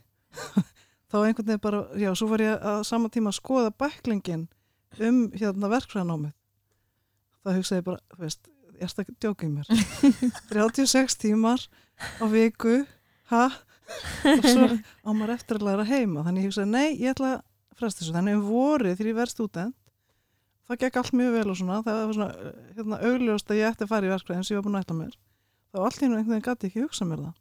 [1.10, 4.46] þá einhvern veginn bara, já, svo var ég að sama tíma að skoða bæklingin
[5.00, 6.36] um hérna verkfræðanámið
[7.40, 9.72] þá hugsaði ég bara, þú veist ég erst að djóka í mér?
[10.54, 11.66] 36 tímar
[12.20, 12.84] á viku
[13.32, 13.46] ha?
[14.30, 16.24] og svo á maður eftir að læra heima.
[16.26, 17.42] Þannig ég hugsaði, nei, ég ætla að
[17.80, 19.78] fresta þessu þannig um vorið þegar ég verð stúdent
[20.70, 21.80] það gekk allt mjög vel og svona.
[21.86, 24.68] Það var svona, hérna, augljóst að ég ætti að fara í verkfræðin sem ég var
[24.68, 25.16] búin að ætla mér.
[25.70, 27.40] Þá allt hennu einhvern veginn gæti ekki hugsa mér það.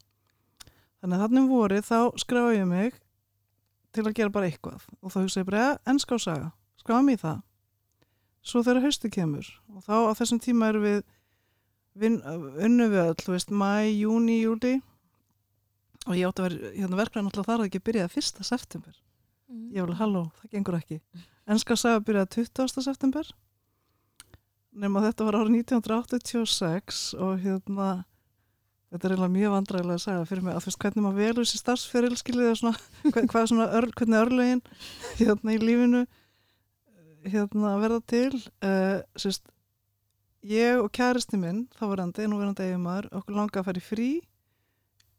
[0.99, 2.97] Þannig að þannig um vorið þá skráði ég mig
[3.93, 4.89] til að gera bara eitthvað.
[5.03, 6.51] Og þá hugsaði ég bara, ja, ennska og saga.
[7.05, 7.43] Mig í það.
[8.49, 11.03] Svo þegar haustu kemur og þá á þessum tíma erum við
[12.65, 14.79] unnu við öll, þú veist, mæ, júni, júli
[16.07, 18.95] og ég átti að vera hérna, verkræðin alltaf þar að ekki byrjaði fyrsta september
[19.49, 21.01] ég var alveg, halló, það gengur ekki.
[21.49, 22.85] Ennska saga byrjaði 20.
[22.85, 23.31] september.
[24.79, 27.89] Nema þetta var árið 1986 og hérna
[28.93, 30.55] þetta er eiginlega mjög vandræðilega að sagja fyrir mig.
[30.55, 32.83] Að þú veist hvernig maður velur sér starfsferil skiljið og svona,
[33.13, 34.65] hvað, er svona ör, hvernig örlögin
[35.21, 36.05] hérna í lífinu
[37.29, 38.43] hérna að verða til.
[38.65, 39.49] Uh, sérst
[40.49, 44.11] ég og kæristi minn, þá verðandi nú verðandi eiginmaður, okkur langa að fara í frí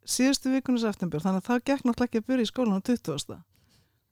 [0.10, 1.22] síðustu vikunum september.
[1.22, 3.42] Þannig að það gekk náttúrulega ekki að byrja í skólanum 20.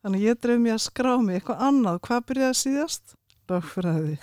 [0.05, 1.99] Þannig ég dreif mér að skrá mig eitthvað annað.
[2.05, 3.15] Hvað byrjaði síðast?
[3.51, 4.17] Lögfræði.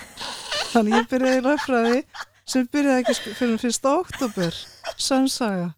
[0.70, 2.00] Þannig ég byrjaði í lögfræði
[2.54, 4.58] sem byrjaði ekki fyrir fyrsta oktober.
[5.00, 5.72] Sannsaga.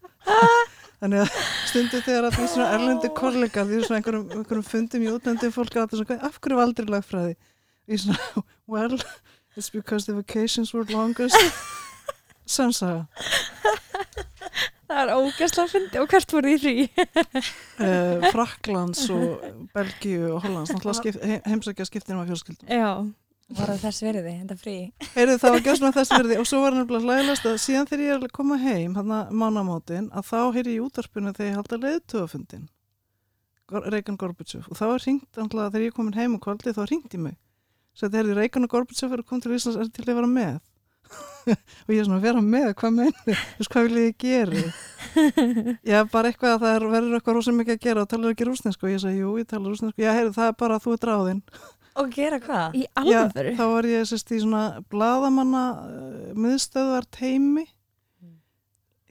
[1.00, 5.52] Þannig að stundu þegar því svona erlendi kollegar, því svona einhverjum, einhverjum fundum í útlöndum
[5.54, 7.34] fólk er alltaf svona, af hverju aldrei lögfræði?
[7.86, 8.96] Í svona, well,
[9.56, 11.36] it's because the vacations were longest.
[12.46, 13.06] Sannsaga.
[14.86, 16.74] Það er ógæslega að fyndi og hvert voru í frí?
[17.76, 19.42] Uh, Fraklands og
[19.76, 20.70] Belgíu og Hollands.
[20.72, 22.70] Náttúrulega skip, he- heimsækja skiptinum af fjölskyldum.
[22.72, 22.92] Já.
[23.56, 24.76] Var það þess verði, þetta frí?
[25.14, 28.14] Heyrðu það var með þess verði og svo var nefnilega hlægilegast að síðan þegar ég
[28.16, 31.60] er að koma heim hann að mánamótin að þá heyri ég í útarpinu þegar ég
[31.60, 32.64] halda leiðtöfafundin
[33.70, 36.82] Reykján Gorbachev og þá var hringt náttúrulega þegar ég er komin heim og kvöldi þá
[36.88, 37.36] hringt í mig
[37.94, 40.58] svo þetta er Reykján og Gorbachev er kom til Íslands er til að vera með
[41.46, 44.64] og ég er svona vera með, hvað menni þú veist hvað vil ég gera?
[45.92, 48.48] Já bara eitthvað að það er, verður eitthvað rosa mikið að gera og talar ekki
[48.48, 50.96] rúsnesku og ég sagði jú ég talar rúsnesku, já heyrðu það er bara að þú
[50.96, 51.42] er dráðinn
[51.96, 52.74] Og gera hvað?
[52.76, 53.54] Í alvöru?
[53.56, 57.64] þá var ég sérst í svona bladamanna uh, miðstöðvar teimi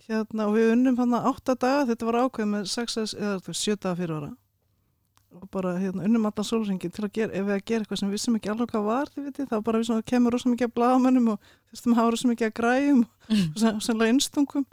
[0.05, 3.63] hérna og við unnum hann átta daga, þetta var ákveð með sex eða þú veist,
[3.63, 4.29] sjö daga fyrir ára
[5.51, 8.17] bara hérna unnum allan sólringin til að gera, ef við að gera eitthvað sem við
[8.17, 10.73] vissum ekki alveg hvað var, þið veitir, þá bara við svona kemur rosa mikið að
[10.79, 14.65] bladamönnum og þessum hafa rosa mikið að græjum og sem- sennilega innstungum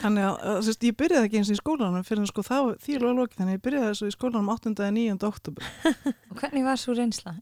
[0.00, 3.06] Þannig að, að sérst, ég byrjaði ekki eins og í skólanum fyrir sko þá þýlu
[3.12, 4.72] að loki þannig að ég byrjaði þessu í skólanum 8.
[4.72, 5.12] eða 9.
[5.28, 5.68] oktober
[6.32, 7.34] Og hvernig var svo reynsla?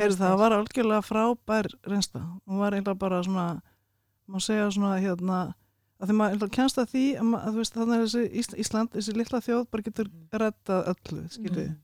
[0.00, 2.22] Fannst það var algjörlega frábær reynsla.
[2.48, 3.44] Hún var eiginlega bara svona,
[4.32, 5.42] má segja svona hérna,
[6.00, 8.92] að því maður kennst að því að, að þú veist þannig að þessi Ís- Ísland,
[8.94, 11.24] þessi litla þjóð bara getur rettað öllu.
[11.38, 11.74] Mm.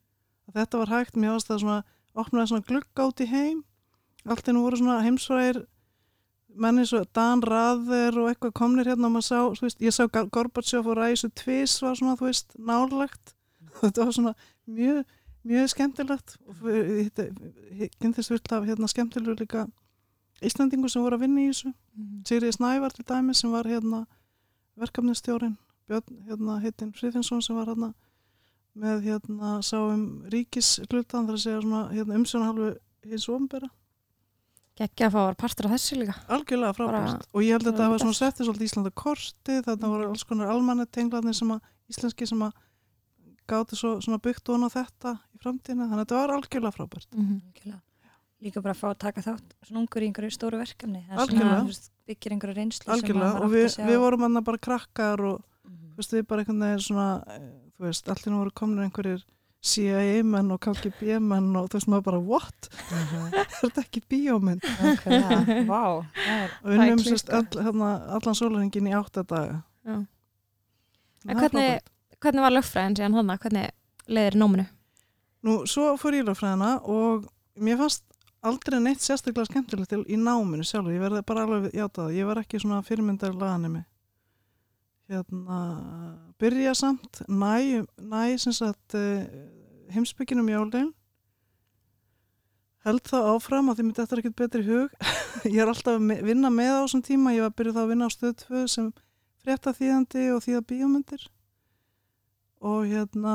[0.55, 1.81] Þetta var hægt, mér ást það svona
[2.19, 3.61] opnaði svona glugga út í heim
[4.29, 5.63] allt einu voru svona heimsfræðir
[6.61, 10.03] menni svo Dan Raður og eitthvað komnir hérna og maður sá, þú veist, ég sá
[10.11, 13.35] Gorbachev og Ræsu Tvis var svona, þú veist, nálagt
[13.81, 14.35] þetta var svona
[14.67, 15.05] mjög,
[15.47, 16.65] mjög skemmtilegt og
[18.03, 19.69] kynntist vilt af hérna skemmtilegu líka
[20.41, 21.73] Íslandingur sem voru að vinna í þessu.
[22.29, 24.07] Sigriði Snævar til dæmi sem var hérna
[24.81, 25.59] verkefnistjórin
[25.91, 27.93] Björn hérna heitin Friðinsson sem var hérna
[28.81, 32.71] með hérna sáum ríkislutan þar að segja svona hérna, umsjónhalvu
[33.11, 33.69] hins ofnbera
[34.81, 36.15] Gekkja að fá að vera partur af þessu líka.
[36.33, 37.25] Algjörlega frábært.
[37.35, 40.53] Og ég held að þetta var svona settið svolítið Íslanda korti þetta voru alls konar
[40.55, 42.55] almanni tenglarnir sem að íslenski sem að
[43.51, 47.11] gáti svo, svona byggt og á þetta í framtíðinu þannig að þetta var algjörlega frábært.
[47.13, 47.81] Mm -hmm.
[48.41, 51.19] Líka bara að fá að taka þátt svona ungur í einhverju stóru verkefni er
[52.09, 55.93] byggir einhverju reynslu og við, við vorum hann bara krakkar og Mhm.
[55.93, 59.23] þú veist við bara einhvern veginn svona eh, þú veist allir voru komin einhverjir
[59.63, 62.69] CIA menn og KGB menn og þú veist maður bara what?
[62.91, 63.35] Mhm.
[63.41, 64.65] er þetta ekki bíómynd?
[65.71, 69.61] Vá, það er og unnum Það er sérst all, hérna, allan sólaringin í átta daga
[71.29, 71.81] er hvernig,
[72.21, 73.37] hvernig var lögfræðin síðan hana?
[73.37, 73.71] Hvernig
[74.09, 74.67] leiðir í náminu?
[75.45, 77.29] Nú, svo fór ég lögfræðina og
[77.61, 78.05] mér fannst
[78.47, 82.41] aldrei neitt sérstaklega skemmtilegt til í náminu sjálfur, ég verði bara alveg játað, ég var
[82.41, 83.83] ekki svona fyrirmyndar laganemi.
[85.11, 85.59] Hérna
[86.39, 89.27] byrja samt næ, næ sem sagt uh,
[89.91, 90.93] heimsbygginum jólin
[92.87, 94.95] held það áfram að því mitt eftir ekkert betri hug.
[95.51, 97.35] Ég er alltaf að vinna með á þessum tíma.
[97.37, 98.87] Ég var byrjuð þá að vinna á stöð 2 sem
[99.41, 101.27] frétta þýðandi og þýða bíómyndir.
[102.65, 103.35] Og hérna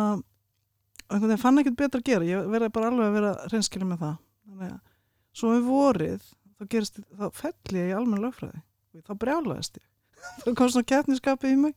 [1.05, 2.29] einhvern veginn fann ekkert betra að gera.
[2.29, 4.17] Ég verði bara alveg að vera reynskilið með það.
[4.45, 4.94] Þannig að
[5.35, 6.23] svo um vorið
[6.55, 8.61] þá gerist, þá fell ég í almenn lögfræði.
[8.95, 9.87] Og þá brjálaðist ég.
[10.41, 11.73] Þá kom svona keppniskapi í mig.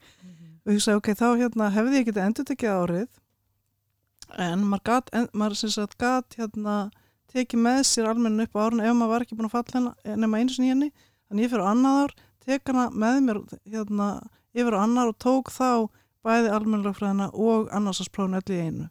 [0.64, 3.08] Og ég sagði ok, þá hérna hefði ég getið endur tekið árið
[4.36, 6.76] en maður gat, en, maður sem sagt gat hérna
[7.32, 10.18] tekið með sér almennin upp á árun ef maður var ekki búin að falla hérna
[10.24, 10.88] nema einu sinni í henni.
[11.28, 14.08] Þannig ég fyrir á annað ár tek hana með mér hérna
[14.56, 15.88] yfir á annar og tók þá
[16.24, 18.86] bæði almennlögfræðina og annarsasprófin öll í einu.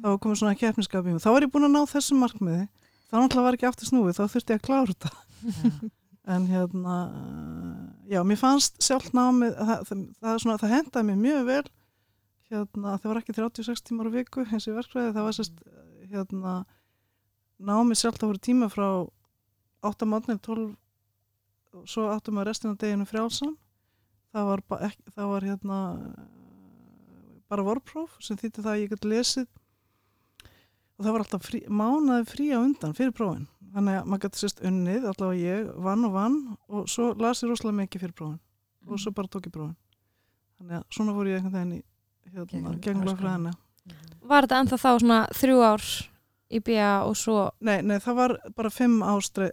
[0.00, 1.24] Þá var komið svona keppniskap í mig.
[1.24, 2.66] Þá var ég búin að ná þessum markmiði
[3.06, 5.14] þá náttúrulega var ekki aftur snúið, þá þurfti ég að klára þetta.
[6.26, 6.94] En hérna
[8.10, 11.66] já, mér fannst sjálf námið það, það, það, svona, það hendaði mér mjög vel.
[12.50, 15.60] Hérna, það var ekki 36 tímar á viku eins og í verkfræði, það var sérst
[16.10, 16.54] hérna,
[17.70, 18.88] námið sjálf það voru tíma frá
[19.86, 20.74] 8 mátnir 12
[21.76, 23.54] og svo áttum við restina deginu frjálsan.
[24.34, 25.80] Það var, ekki, það var hérna
[27.46, 29.46] bara vorpróf sem þýtti það að ég gæti lesið
[30.98, 33.46] og það var alltaf frí, mánaði frí á undan fyrir prófin.
[33.76, 36.36] Þannig að maður gæti sérst unnið allavega ég vann og vann
[36.68, 38.38] og svo las ég rosalega mikið fyrir prófin.
[38.88, 39.76] Og svo bara tók ég prófin.
[40.58, 41.82] Þannig að svona fór ég einhvern veginn í
[42.32, 43.08] hérna, gegnum háskólann.
[43.10, 43.52] lögfræðina.
[44.26, 45.82] Var þetta ennþá þá svona þrjú ár
[46.50, 47.50] í BIA og svo?
[47.60, 49.52] Nei, nei, það var bara fimm ástreið,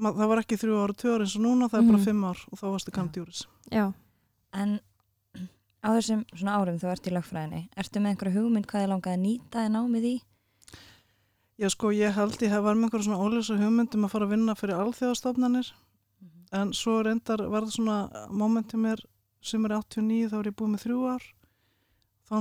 [0.00, 2.04] það var ekki þrjú ára, tvö ára eins og núna, það er bara Mhm.
[2.06, 3.46] fimm ár og þá varstu kandjúris.
[3.72, 3.92] Já,
[4.52, 4.80] En
[5.80, 9.16] á þessum svona árum þú ert í lögfræðinni, ertu með einhverja hugmynd hvað þið langaði
[9.16, 10.16] að nýta þið námið í?
[11.60, 14.34] Já, sko, ég held ég hef var með einhverja svona ólösa hugmyndum að fara að
[14.34, 15.72] vinna fyrir alþjóðastofnanir,
[16.56, 19.04] en svo reyndar var það svona momentum mér
[19.44, 21.28] sem er 89, þá var ég búið með þrjú ár.
[22.30, 22.34] Þá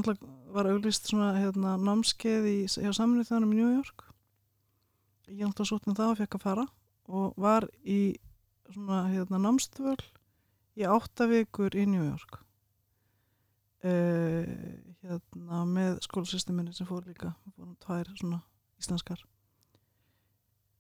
[0.54, 4.04] var auglist svona hérna, námskeið í, hjá saminu þjóðanum í New York.
[5.30, 6.66] Ég náttúrulega svo með það og fekk að fara
[7.10, 8.00] og var í
[8.70, 9.98] svona hérna, námstvöl
[10.78, 12.44] í átta vikur í New York.
[13.80, 14.44] Uh,
[15.00, 18.42] hérna með skólasysteminni sem fór líka, fórum tvær svona
[18.82, 19.22] íslenskar.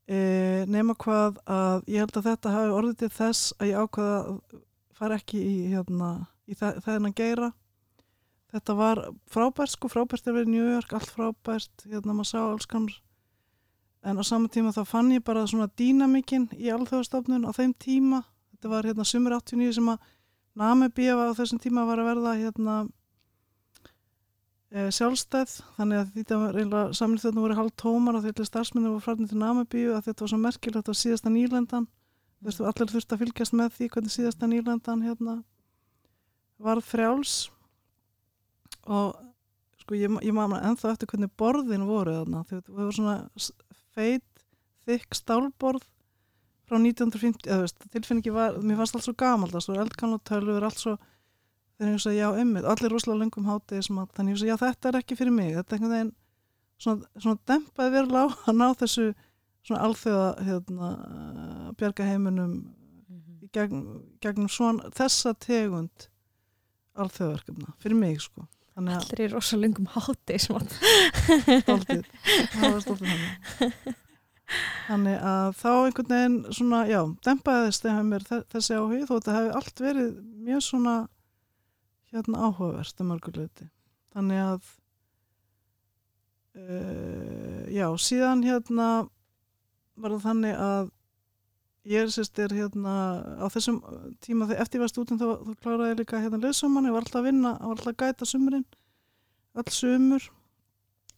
[0.09, 0.17] E,
[0.67, 4.62] nema hvað að ég held að þetta hafi orðið til þess að ég ákvaða að
[4.99, 6.09] fara ekki í, hérna,
[6.49, 7.51] í þennan geira.
[8.49, 11.85] Þetta var frábært sko, frábært í New York, allt frábært.
[11.85, 12.97] Hérna maður sá alls kannar
[14.03, 18.23] en á sama tíma þá fann ég bara svona dýnamikinn í alþjóðastofnun á þeim tíma.
[18.53, 20.07] Þetta var hérna sumur 89 sem að
[20.60, 22.74] Namibía var á þessum tíma var að verða hérna
[24.69, 29.06] e, sjálfstæð þannig að þetta var eiginlega þetta voru hálf tómar og þetta starfsmenni voru
[29.06, 31.88] frarnir til Namibíu að þetta var svo merkilegt á síðasta nýlendan.
[32.39, 35.38] Þú veist, allir þurfti að fylgjast með því hvernig síðasta nýlendan hérna
[36.60, 37.38] varð frjáls.
[38.88, 39.15] Og
[39.84, 43.15] sko ég, ég maður ennþá eftir hvernig borðin voru þarna þau voru svona
[43.95, 44.43] feit
[44.88, 45.88] þykk stálborð
[46.69, 50.25] frá 1950, eða veist, tilfinningi var mér fannst allt svo gamalt, það var eldkann og
[50.27, 50.95] tölur allt svo
[51.79, 54.99] þegar ég sagði já, ymmið, allir rosalega lengum hátíðismat, þannig ég sagði já, þetta er
[54.99, 56.12] ekki fyrir mig, þetta er einhvern veginn
[56.79, 59.05] svona, svona dempaði verulega á að ná þessu
[59.65, 60.91] svona alþjóða hérna,
[61.79, 62.53] bjarga heiminum
[63.10, 63.84] í gegn,
[64.23, 66.10] gegnum svona þessa tegund
[66.99, 68.45] alþjóðverkefna, fyrir mig sko.
[68.79, 70.75] Allir í rosalungum háti smátt.
[71.65, 72.05] stoltið.
[72.53, 73.97] Það var stoltið hann
[74.88, 79.35] þannig að þá einhvern veginn svona, já, dempaðist þegar mér þe- þessi áhug þó þetta
[79.38, 80.12] hefði allt verið
[80.49, 80.95] mjög svona
[82.13, 83.67] hérna áhugavert að mörguleiti
[84.15, 84.69] þannig að
[86.57, 88.88] uh, já, síðan hérna
[89.99, 90.89] var það þannig að
[91.89, 92.93] ég sérst er hérna
[93.39, 93.79] á þessum
[94.23, 97.05] tíma þegar eftir ég var stúdin þá, þá kláraði ég líka hérna leðsumann, ég var
[97.05, 98.67] alltaf að vinna, ég var alltaf að gæta sumurinn
[99.59, 100.27] öll sumur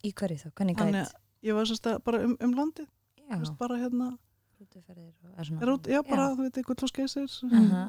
[0.01, 0.47] Í hverju þá?
[0.57, 1.11] Hvernig Þannig gæt?
[1.11, 2.87] að ég var semst að bara um, um landið
[3.39, 4.07] veist, bara hérna,
[4.59, 5.61] rútuferðir og er svona.
[5.61, 7.83] er út, já bara, þú veit, Gullfossgeysir Aha.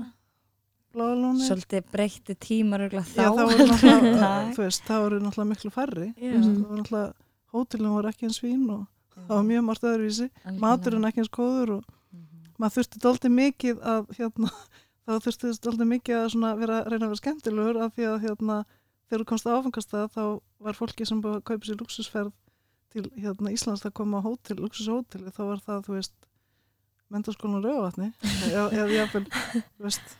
[0.92, 3.32] Bláðalóni Svolítið breytti tímar örugglega já, þá.
[3.32, 4.58] það voru náttúrulega, það
[5.52, 6.32] miklu færri Já.
[6.36, 7.12] Það voru náttúrulega,
[7.54, 8.82] hótelin voru ekki eins fín og
[9.16, 10.28] það var mjög margt öðruvísi
[10.60, 12.52] maturinn ekki eins góður og Mhm.
[12.60, 14.50] maður þurfti dálítið mikið að hérna,
[15.08, 18.56] þá þurfti dálítið mikið að svona vera, reyna að vera skemmtilegur af því að hérna,
[19.08, 20.22] þegar þú komst á áfengastað þá
[20.60, 22.32] var fólki sem búið að kaupa sér luxusferð
[22.92, 26.14] til hérna, Íslands að koma á hótel, luxushóteli, þá var það, þú veist
[27.12, 28.08] mentaskólinn á lögavatni
[28.52, 29.26] eða jáfnvel,
[29.76, 30.16] þú veist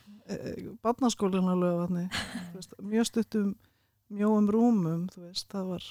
[0.85, 3.53] barnaskólinn á lögavatni þú veist, mjög stuttum
[4.13, 5.87] mjóum rúmum, þú veist, það var.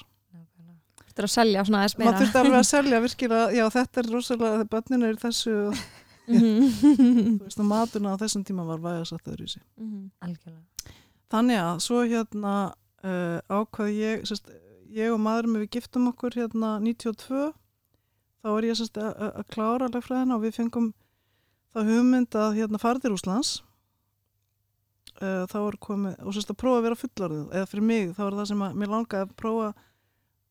[1.03, 2.19] Þetta er að selja svona aðeins maður meira.
[2.23, 5.83] þurfti alveg að selja virkilega, já þetta er rosalega, þegar börnin eru í þessu og
[6.23, 6.69] Mhm.
[7.35, 9.61] þú veist að maturna á þessum tíma var vægasatt öðru í sig.
[9.77, 10.05] Mhm.
[10.23, 10.93] Algjörlega.
[11.33, 12.53] Þannig að svo hérna
[13.03, 14.47] uh, ákvað ég, sérst,
[14.93, 17.51] ég og maðurinn við giftum okkur hérna 92,
[18.43, 20.91] þá var ég sérst, að, klára legfræðina og við fengum
[21.73, 23.55] þá hugmynd að hérna fara til Úslands.
[25.21, 28.23] Uh, þá var komið, og sérst að prófa að vera fullorðið, eða fyrir mig, þá
[28.23, 29.67] var það sem að mér langaði að prófa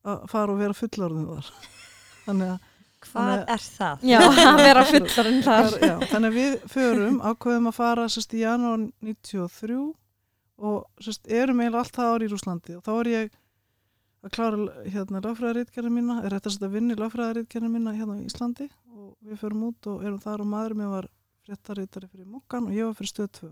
[0.03, 1.49] að fara og vera fullorðið þar.
[2.27, 2.69] Þannig að
[3.03, 4.03] Hvað er það?
[4.07, 5.73] Já, að vera fullarinn þar.
[5.75, 9.79] Já, þannig að við förum ákveðum að fara sérst, í janúar 93
[10.63, 13.33] og sérst, erum eiginlega allt það ár í Rúslandi og þá er ég
[14.23, 18.69] að klára hérna lögfræðaritgerðin mína, er þetta að vinna í lögfræðaritgerðin mína hérna í Íslandi.
[18.93, 21.09] Og við förum út og erum þar og maður mér var
[21.43, 23.51] fréttaritari fyrir Mokkan og ég var fyrir stöð 2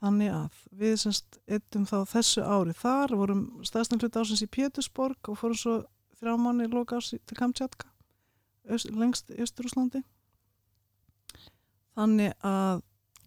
[0.00, 5.28] þannig að við semst eittum þá þessu ári þar, vorum stæðstum hlut ásins í Pétursborg
[5.28, 5.74] og fórum svo
[6.20, 7.88] þrjá manni loka ás til Kamtjatka
[8.68, 10.00] öst, lengst í Östurúslandi
[11.96, 12.80] þannig að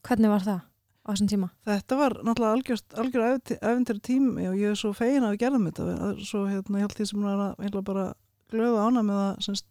[0.04, 0.64] Hvernig var það
[1.04, 1.50] á þessum tíma?
[1.68, 3.24] þetta var náttúrulega algjör
[3.60, 5.88] efendir tími og ég er svo fegin að við gerðum þetta.
[6.08, 8.06] Er svo hérna, ég held því sem er að heila bara
[8.54, 9.68] glöða ána með það semst,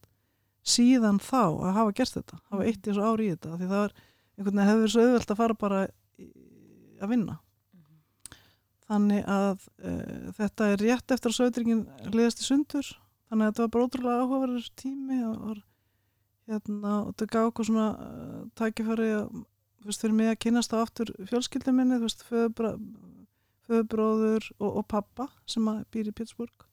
[0.62, 3.81] síðan þá að hafa gert þetta hafa eitt í þessu ári í þetta því það
[3.81, 3.95] var
[4.37, 5.81] einhvern veginn hefur svo auðvelt að fara bara
[6.18, 6.29] í,
[7.03, 7.38] að vinna.
[8.92, 12.90] Þannig að uh, þetta er rétt eftir að söðringin liðast í sundur
[13.33, 15.62] þannig að þetta var bara ótrúlega áhugaverður tími og,
[16.51, 19.31] hérna, og þetta gaf okkur svona uh, tækifæri að
[19.83, 22.75] þú veist, fyrir mig að kynast á aftur fjölskyldum minni, þú veist, föðubra,
[23.68, 26.68] föðubróður og, og pappa sem býr í Pittsburgh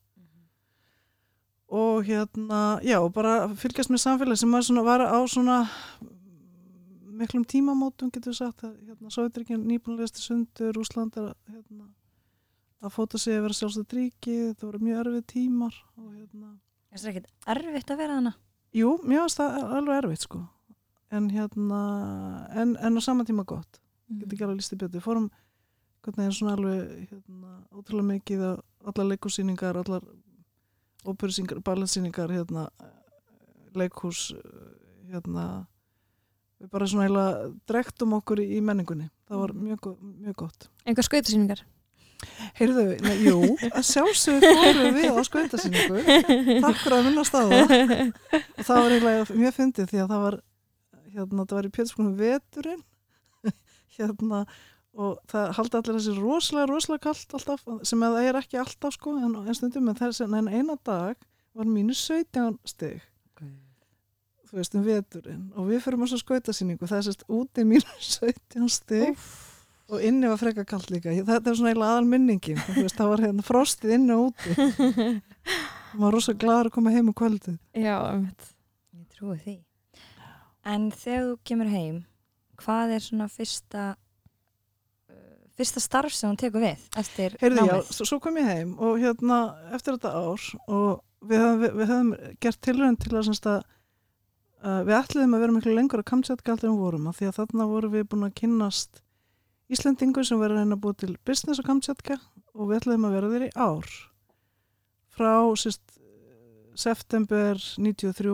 [1.70, 5.58] og hérna, já, og bara fylgjast með samfélag sem var, svona, var á svona
[7.20, 11.86] miklum tímamótum, getur við sagt, að hérna, Sovjetrikinn nýbúinlegast í sundur, Rúsland að, hérna,
[12.82, 16.56] að fóta sig að vera sjálfstætt ríki, þetta voru mjög erfið tímar og hérna,
[16.90, 18.32] Er það ekkert erfitt að vera hana?
[18.74, 20.40] jú, mjög alveg erfitt, sko,
[21.10, 21.80] en hérna,
[22.54, 25.02] en, en á sama tíma gott get ekki alveg lísti betur.
[25.04, 25.28] Fórum
[26.02, 28.52] hvernig er svona alveg hérna, ótrúlega mikið á
[28.90, 30.02] allar leikursýningar, allar
[31.06, 32.64] óperusýningar, ballettsýningar, hérna,
[33.78, 34.30] leikhús,
[35.10, 35.44] hérna,
[36.60, 37.26] við bara svona heila
[37.70, 39.06] drektum okkur í, menningunni.
[39.30, 40.66] Það var mjög, go- mjög gott.
[40.84, 41.62] Einhver skautasýningar?
[42.58, 43.38] Heyrðu, nei, jú,
[43.70, 46.02] að sjálfsögðu fórum við á skautasýningu.
[46.66, 47.72] Takk fyrir að minnast á það.
[48.58, 50.36] Og það var eiginlega mjög fyndið því að það var,
[51.14, 52.82] hérna, það var í Pétursbúinu veturinn,
[53.96, 54.44] hérna,
[55.00, 58.96] og það haldi allir þessi rosalega, rosalega kallt alltaf, sem að það er ekki alltaf
[58.96, 61.14] sko, en, en stundum, en þessi, en eina dag
[61.56, 63.04] var mínu 17 stig,
[64.50, 67.96] þú veist, um veturinn, og við fyrir mjög svo skautasýningu, það er sérst úti mínu
[68.02, 69.30] 17 stig,
[69.90, 72.60] og inni var freka kallt líka, þetta er svona eiginlega aðal minningin,
[72.94, 74.54] það var hérna frostið inni og úti,
[75.98, 77.58] maður var rosa gladur að koma heim um kvöldið.
[77.74, 77.98] Já.
[78.94, 79.56] Ég trúi því.
[80.68, 81.98] En þegar þú kemur heim,
[82.60, 87.92] hvað er svona fyrsta uh, fyrsta starf sem hún tekur við eftir Heyrðu, já, námið?
[87.96, 89.40] svo, svo kom ég heim og hérna
[89.76, 90.90] eftir þetta ár og
[91.30, 91.44] við
[91.84, 93.62] höfum gert tilraun til að, að
[94.64, 97.38] uh, við ætliðum að vera miklu lengur að Kamchatka alltaf um vorum af því að
[97.40, 99.02] þarna vorum við búin að kynnast
[99.70, 102.16] Íslendingur sem verður að að búið til business á Kamchatka
[102.52, 103.92] og við ætliðum að vera þeir í ár
[105.14, 105.89] frá sérst
[106.78, 108.32] september 93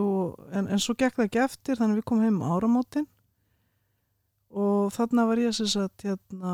[0.53, 3.07] en, en svo gekk það ekki eftir þannig að við komum heim á áramótin.
[4.57, 6.53] Og þarna var ég að hérna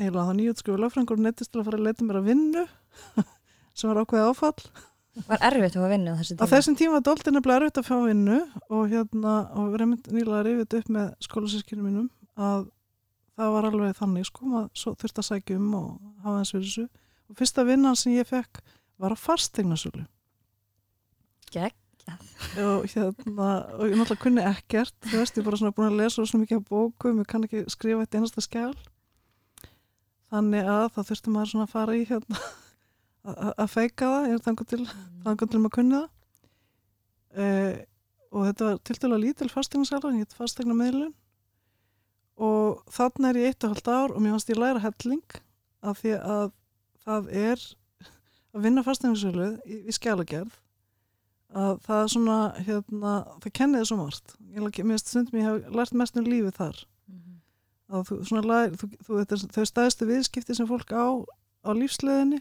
[0.00, 2.64] heila þá nýjútskrifu lögfræðingur og neittist til að fara að leita mér að vinnu
[3.76, 4.70] sem var ákveðið áfall.
[5.28, 6.50] Var erfitt að vinna á þessu á tíma?
[6.54, 8.38] þessum tíma var doldin nefnilega erfitt að fá vinnu
[8.72, 12.08] og hérna, og við erum nýlega rifið upp með skólasískinu mínum
[12.40, 12.64] að
[13.36, 15.90] það var alveg þannig sko, maður þurfti að sækja um og
[16.24, 16.86] hafa þessu.
[17.28, 18.62] Og fyrsta vinnan sem ég fekk
[19.02, 20.06] var að fastegnasölu
[21.52, 21.78] Gegn.
[22.58, 23.48] og hérna,
[23.78, 26.40] og ég náttúrulega kunni ekkert þú veist, ég er bara svona búin að lesa svo
[26.42, 28.74] mikið á bókum, ég kann ekki skrifa eitt einasta skjál
[30.32, 32.40] þannig að það þurfti maður svona að fara í hérna
[33.30, 34.82] að- að feika það, ég er þangur til
[35.22, 36.08] þangar til maður kunni það.
[37.32, 37.76] Eh,
[38.32, 41.14] og þetta var til dæla lítil fastegnarsala, ég heit fastegna meðlun
[42.42, 45.38] og þannig er ég eitt og halvt ár og mér fannst ég læra helling
[45.84, 46.50] af því að
[47.06, 47.64] það er
[48.52, 50.58] að vinna fastegnarsölu í, í skjálagerð
[51.52, 54.34] að það er svona hérna, það kennið svo margt.
[54.52, 56.82] Ég finnst stundum ég hef lært mest um lífið þar.
[57.08, 57.38] Mhm.
[57.92, 61.04] að þú svona lær, þú, þú, er þau stæðstu viðskipti sem fólk á
[61.62, 62.40] á lífsleðinni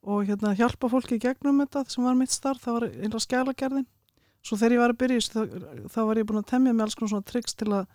[0.00, 3.88] og hérna hjálpa fólki gegnum þetta sem var mitt starf, það var einhverja skjálagerðin
[4.40, 5.40] svo þegar ég var að byrja þá,
[5.92, 7.90] þá var ég búin að temja með alls konar svona triks til að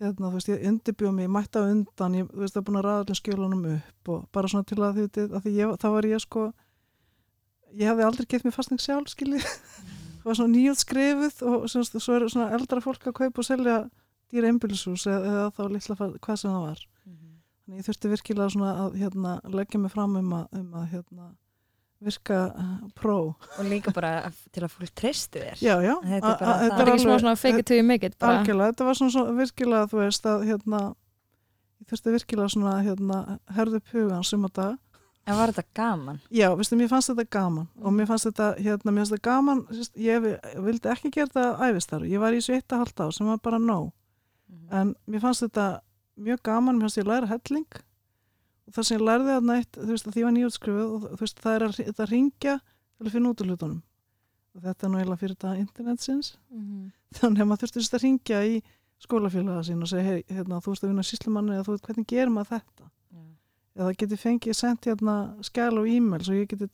[0.00, 2.66] hérna, þú veist, ég undirbjóð mig, ég mætti á undan ég, þú veist, það er
[2.68, 5.02] búin að ræða allir skjölunum upp og bara svona til að
[5.44, 6.46] því ég, þá var ég sko
[7.76, 11.86] ég hafði aldrei gett mér fastning sjálf, skiljið það var svona nýjótt skrifuð og sem,
[11.86, 13.78] sagt, svo er svona eldra fólk að kaupa og selja
[14.32, 16.84] dýra einbýlishús eða, eða þá litla hvað sem það var.
[17.66, 21.28] Þannig ég þurfti virkilega svona að hérna, leggja mig fram um að, um að hérna,
[22.06, 23.16] virka uh, pró.
[23.56, 25.62] Og líka bara til að fólk treystu þér.
[25.62, 26.64] já, já, Þetta er bara það.
[26.66, 29.36] er ekki alveg svona fake it till you make it algjörlega, þetta var svona, svona
[29.40, 30.82] virkilega þú veist að hérna
[31.80, 33.20] ég þurfti virkilega svona hérna
[33.56, 34.76] herðu upp hugan sem að dag
[35.26, 36.20] En var þetta gaman?
[36.30, 39.62] Já, veistu, mér fannst þetta gaman og mér fannst þetta, hérna, mér fannst þetta gaman
[39.74, 43.06] sérst, ég vi- vildi ekki gera þetta æfistar ég var í þessu eitt að halda
[43.06, 43.92] á sem var bara nóg.
[44.70, 45.80] En mér fannst þetta
[46.16, 47.66] mjög gaman, mér fannst ég læra helling.
[48.68, 51.20] Og það sem ég lærði að nætt þú veist, að því var nýjútskrifuð og þú
[51.20, 52.54] veist, það er að, þetta ringja
[52.96, 53.82] til að finna út úr hlutunum.
[54.56, 56.36] Og þetta er nú eiginlega fyrir þetta internetsins.
[56.50, 56.92] Mhm.
[57.16, 58.62] þannig að maður þurfti að ringja í
[59.02, 62.06] skólafélaga sín og segja, hei, hérna, þú veist að vinna síslumanni eða þú veist, hvernig
[62.06, 62.90] gerir maður þetta
[63.76, 66.68] eða geti fengið sendt hérna skæl og e-mail svo ég geti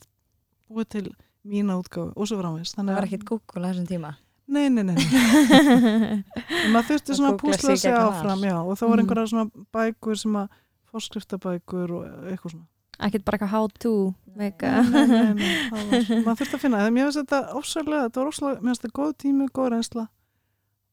[0.70, 1.06] búið til
[1.44, 4.12] mína útgáfu og svo framvegist Það þannig var að, ekkit Google á þessum tíma.
[4.52, 5.04] nei, nei, nei, nei.
[6.72, 9.02] Maður þurfti Að svona að púsla sig áfram já, og þá var Mhm.
[9.02, 10.48] einhverja svona bækur sem að
[10.92, 12.68] fórskriftabækur og eitthvað svona
[13.02, 13.92] Ekkert bara eitthvað how to
[14.36, 18.20] nei, nei, nei, það var, maður þurfti að finna það mér finnst þetta ofsarlega, þetta
[18.22, 20.04] var ofsarlega mér finnst þetta góð tími, góð reynsla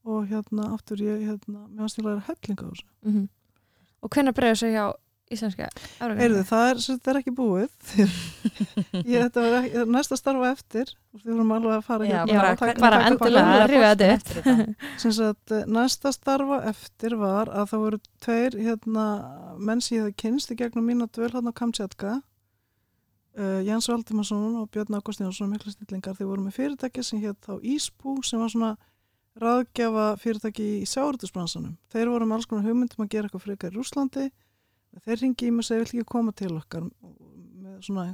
[0.10, 3.28] og hérna aftur ég hérna, mér finnst ég læra helling á þessu Mhm.
[4.01, 4.86] Og hvenær bregður sig hjá
[5.34, 5.67] íslenska
[5.99, 7.69] Heyrðu, það er, þetta er ekki búið.
[9.09, 12.39] Ég, þetta var ekki, næsta starfa eftir og við vorum alveg að fara Já, hérna
[12.59, 14.23] bara- bara endilega, bara- rifja þetta upp.
[14.23, 14.88] Eftir þetta.
[15.03, 19.05] sem sagt, eh, næsta starfa eftir var að það voru tveir hérna,
[19.69, 22.17] menn sem ég hefði kynst í gegnum mín og dvöl hann á Kamtsjatka.
[23.39, 27.38] Uh, Jens Valdimarsson og Björn Ágúst Jónsson miklu snillingar, þeir voru með fyrirtæki sem hétt
[27.45, 28.71] þá Ísbú sem var svona
[29.39, 33.77] ráðgjafa fyrirtæki í sjáurðusbransanum þeir voru með alls konar hugmyndum að gera eitthvað frekar í
[33.77, 34.25] Rúslandi
[35.05, 36.87] þeir ringi í mig og segja, vill ekki koma til okkar?
[37.59, 38.05] Með svona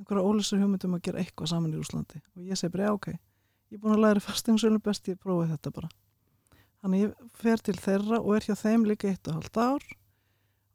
[0.00, 3.08] einhverja ólisar hugmyndum að gera eitthvað saman í Rúslandi og ég segi bara, já, ok.
[3.70, 5.90] Ég er búin að læra fasteignsölu best, ég prófið þetta bara.
[6.80, 9.84] Þannig ég fer til þeirra og er hjá þeim líka eitt og halvt ár.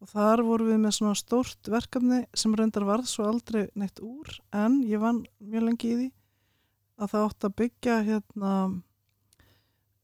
[0.04, 4.36] Og þar vorum við með svona stórt verkefni sem reyndar varð svo aldrei neitt úr
[4.54, 6.10] en ég vann mjög lengi í því
[7.02, 8.52] að það átt að byggja hérna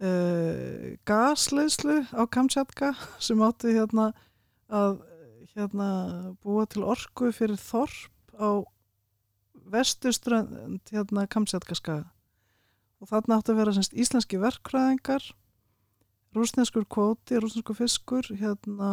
[0.01, 2.91] uh, gasleyslu á Kamchatka
[3.25, 4.09] sem átti hérna
[4.71, 4.99] að
[5.56, 8.64] hérna búa til orku fyrir þorp á
[9.72, 12.10] vestuströnd hérna Kamchatka skaga
[13.02, 15.26] og þarna átti að vera semst íslenski verkfræðingar
[16.36, 18.91] rúsneskur kvóti, rúsneskur fiskur hérna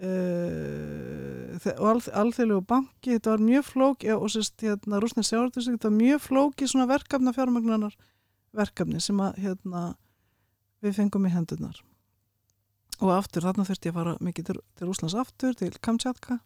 [0.00, 5.90] uh, og alþ, alþjóðlegu banki, þetta var mjög flóki og sérst hérna rúsnes sjáartusik þetta
[5.90, 7.96] var mjög flóki svona verkefna fjármögnunar
[8.56, 9.84] verkefni sem að hérna
[10.84, 11.80] við fengum í hendurnar
[13.00, 16.38] og aftur þarna þurfti ég að fara mikið til, til Rúslands aftur, til Kamchatka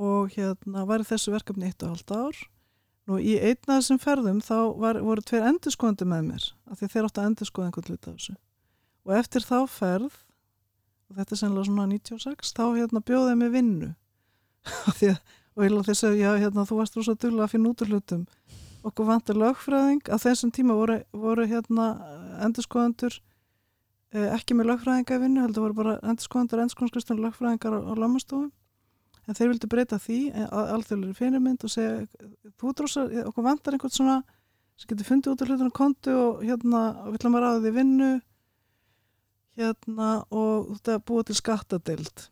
[0.00, 2.38] og hérna var þessu verkefni eitt og halvt ár.
[3.08, 7.08] Nú í einna þessum ferðum þá var, voru tveir endurskoðandi með mér af því þeir
[7.08, 8.36] áttu að endurskoða einhvern hlut af þessu.
[9.04, 10.16] Og eftir þá ferð
[11.10, 13.90] og þetta er sennilega svona 96 þá hérna bjóðið mér vinnu.
[14.88, 15.20] Af því að
[15.56, 18.22] og ég þess að já, hérna, þú varst rosa duglega að finna út úr hlutum.
[18.86, 20.04] Okkur vantar lögfræðing.
[20.08, 21.88] Á þessum tíma voru, voru hérna
[22.46, 23.24] endurskoðandur eh,
[24.10, 28.50] ekki með lögfræðinga í vinnu heldur voru bara endurskoðandur, endurskoðanskristunum lögfræðingar á, á lámastofum
[29.28, 31.92] en þeir vildi breyta því að alþjóðlega fyrirmynd og segja
[32.58, 34.16] þú drósa, okkur vantar einhvern svona
[34.80, 38.10] sem getur fundið út af hlutunum kontu og hérna við ætlum að ráða því vinnu
[39.60, 42.26] hérna og þetta búið til skattadeild.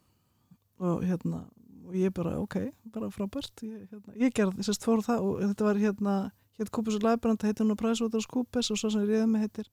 [0.79, 1.45] Og hérna
[1.89, 2.57] og ég bara ok,
[2.93, 6.17] bara frábært ég, hérna, ég gerði að fór það og þetta var hérna
[6.59, 9.47] hétt Kúpus og Læbrand, heitir hún að Præsvotar Skúpes og svo sem ég reyði mig
[9.47, 9.69] heitir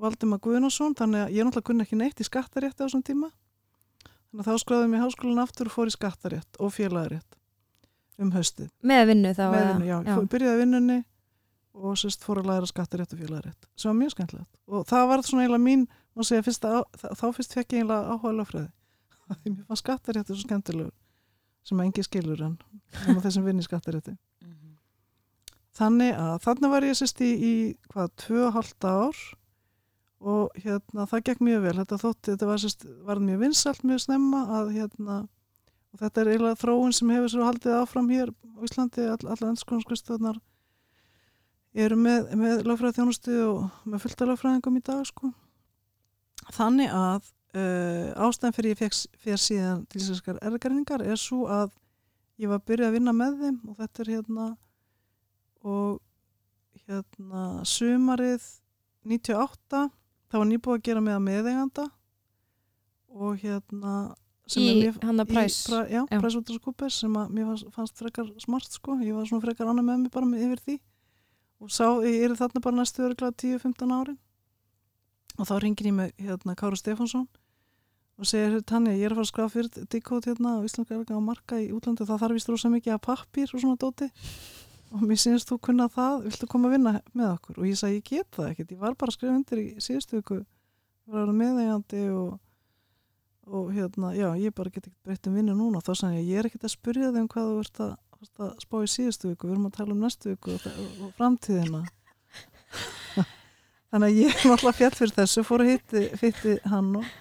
[0.00, 3.28] Valdimar Guðnarsson, þannig að ég náttúrulega kunni ekki neitt í skattarétti á þessum tíma.
[4.32, 7.36] Þannig að þá skráði mér háskólan aftur og fór í skattarétt og félagarétt
[8.18, 8.70] um haustið.
[8.82, 10.98] Með vinnu þá með vinnu, já, ég fór, byrjaði vinnunni
[11.74, 14.50] og sérst fór að læra skattarétt og félagarétt sem var mjög skemmtilegt.
[14.70, 18.14] Og það var svona eiginlega mín, má segja, fyrsta, á- þá- fyrst fekk ég eiginlega
[18.14, 18.70] áhuga lögfræði.
[19.42, 20.92] Því mér fann skattaréttur svo skemmtilegur
[21.64, 22.58] sem engi skilur en
[23.08, 24.14] um þessum vinni skattarétti.
[25.74, 27.54] Þannig að þannig var ég sérst í, í
[27.90, 29.22] hvað, tvö og halvt ár
[30.24, 31.76] og hérna það gekk mjög vel.
[31.82, 35.20] Þetta þótti, þetta var sérst, var mjög vinsalt mjög snemma að hérna
[35.94, 39.50] og þetta er eiginlega þróun sem hefur svo haldið áfram hér á Íslandi, all, alla
[39.52, 40.40] ennskonskristöðnar
[41.84, 45.30] eru með, með lögfræði þjónustu og með fullta lögfræðingum í dag sko.
[46.54, 51.72] Þannig að uh, ástæðan fyrir ég fekk fyrir síðan til íslenskar erðgreiningar er svo að
[52.40, 54.48] ég var að byrja að vinna með þeim og þetta er hérna
[55.64, 56.00] og
[56.84, 58.48] hérna sumarið
[59.08, 59.84] 98
[60.34, 61.86] það var nýbúið að gera með að meðeiganda
[63.14, 63.94] og hérna
[64.52, 65.54] Í hana í præs
[65.88, 70.02] já, præsvotarskúpir sem að mér fannst, frekar smart sko, ég var svona frekar annað með
[70.02, 70.74] mig bara með yfir því.
[71.64, 74.18] Og sá, ég er þarna bara næstu örgulega 10-15 árin.
[75.38, 77.24] Og þá ringir ég með hérna Káru Stefánsson
[78.20, 81.16] og segir, Tanja, ég er að fara að skrafa fyrir díkót hérna á Íslandska erga
[81.16, 82.04] á marka í útlandi.
[82.04, 84.10] Það þarf vist rosa mikið að pappir og svona dóti
[84.94, 86.24] og mér sínist þú kunna það.
[86.28, 87.60] Viltu koma að vinna með okkur?
[87.60, 90.20] Og ég sagði, ég get það ekkert, ég var bara að skrifa undir í síðustu
[90.20, 90.40] viku.
[91.04, 92.32] Var að vera meðeigandi og
[93.46, 96.38] og hérna, já, ég bara get ekki breytt um vinnu núna, þá sagði ég, ég
[96.40, 97.90] er ekkert að spyrja þig um hvað þú ert að,
[98.40, 101.10] að spá í síðustu viku, við erum að tala um næstu viku og, og, og
[101.18, 101.82] framtíðina.
[103.92, 107.12] Þannig að ég var alltaf fjall fyrir þessu, fór að hitti, hitti hann og,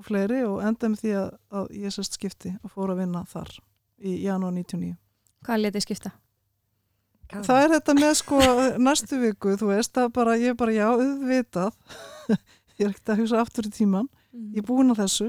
[0.00, 1.28] og fleiri og endaði með því að,
[1.60, 3.52] að ég sérst skipti og fór að vinna þar
[4.00, 4.96] í janúar 99
[5.44, 6.12] hvað letið skipta?
[7.30, 8.38] Það er þetta með sko
[8.82, 11.76] næstu viku, þú veist, það bara, ég bara já, auðvitað.
[12.80, 14.06] Ég er ekkert að hugsa aftur í tíman
[14.54, 15.26] ég er búin að þessu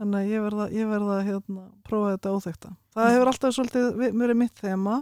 [0.00, 2.70] þannig að ég verða, ég verða hérna, prófa þetta óþekta.
[2.96, 3.84] Það hefur alltaf svolítið
[4.18, 4.96] verið mitt þema.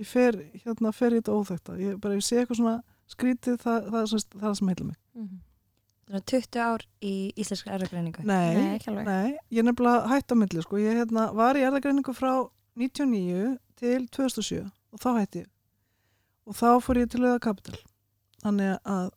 [0.00, 2.74] Ég fer, hérna, fer í þetta óþekta ég, bara, ég sé eitthvað svona
[3.14, 4.98] skrítið það, það, sem- það er sem heila mig.
[5.16, 5.38] Mhm.
[6.10, 10.36] Þannig að 20 ár í íslenska erðagreiningu Nei, Nei, nei, ég er nefnilega hætt á
[10.36, 10.76] milli sko.
[10.82, 12.32] ég hérna, var í erðagreiningu frá
[12.76, 15.50] 99 til 2007 og þá hætti ég.
[16.50, 17.78] Og þá fór ég til auða kapital
[18.40, 19.10] þannig að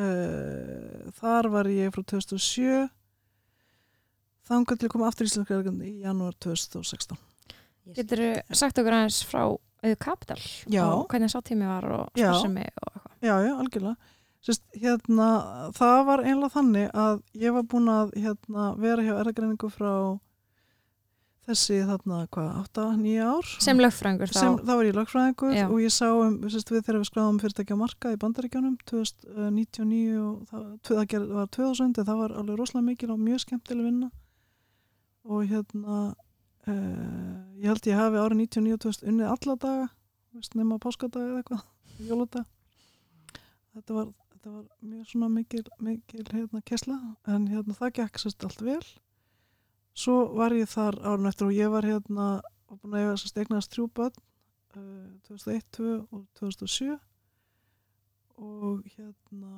[0.00, 2.88] uh, þar var ég frá 2007
[4.44, 7.20] þangar til að koma aftur í erðagreiningu í janúar 2016
[7.94, 8.24] Getur
[8.56, 9.42] sagt okkur aðeins frá
[9.84, 10.40] auðu kapital
[10.72, 10.84] Já.
[10.88, 13.10] og hvernig sá tími var og starfsemi og eitthvað?
[13.24, 14.12] Já, já, algjörlega.
[14.44, 15.26] Sist, hérna,
[15.76, 19.92] það var einlega þannig að ég var búin að hérna, vera hjá erðagreiningu frá
[21.44, 23.48] þessi þarna, hvað, 8-9 ár.
[23.60, 25.64] sem lögfræðingur þá sem, þá var ég lögfræðingur Já.
[25.66, 30.46] og ég sá um, sérst, við þegar við skráðum fyrirtækja marka í bandaríkjónum 2099 og
[30.48, 34.10] það, það var 2000 en það var alveg rosalega mikil og mjög skemmtileg vinna
[35.24, 39.86] og hérna uh, ég held ég hafi árið 99 og 2000 unnið alla daga
[40.32, 41.64] veist, nema páskadaga eða eitthvað
[42.08, 42.48] jóladag
[43.74, 48.48] þetta var, þetta var mjög svona mikil, mikil hérna kesla en hérna það gekk sérst
[48.48, 48.84] allt vel
[49.94, 52.26] svo var ég þar árun eftir og ég var hérna
[52.68, 53.14] og búin að eiga
[53.44, 54.14] eignast þrjú börn
[54.76, 54.80] uh,
[55.28, 56.98] 2001, 2002 og 2007
[58.44, 59.52] og hérna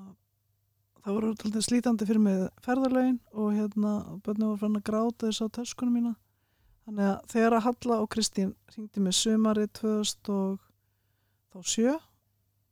[1.06, 3.92] það voru alltaf slítandi fyrir mig ferðarlegin og hérna
[4.26, 6.12] börnum var fann að gráta þess á töskunum mína.
[6.86, 11.96] Þannig að þegar að Halla og Kristín ringdi mig sumari 2007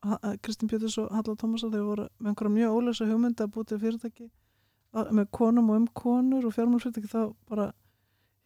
[0.05, 3.53] Ha- eh, Kristín Péturs og Halla Tómasar þeir voru með einhverja mjög ólösa hugmynd að
[3.55, 4.27] búið til fyrirtæki
[4.95, 7.70] með konum og um konur og fjármálfyrirtæki þá bara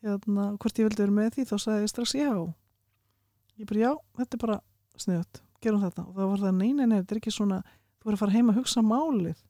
[0.05, 2.33] hérna, hvort ég vildi vera með því þá sagði ég strax já.
[3.59, 3.91] Ég bara já,
[4.21, 4.61] þetta er bara
[4.99, 6.07] sniðut, gerum þetta.
[6.07, 8.37] Og þá var það nei, nei, nei, þetta er ekki svona þú verður að fara
[8.37, 9.43] heim að hugsa málið.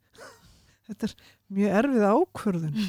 [0.88, 1.14] Þetta er
[1.58, 2.82] mjög erfið ákvörðun.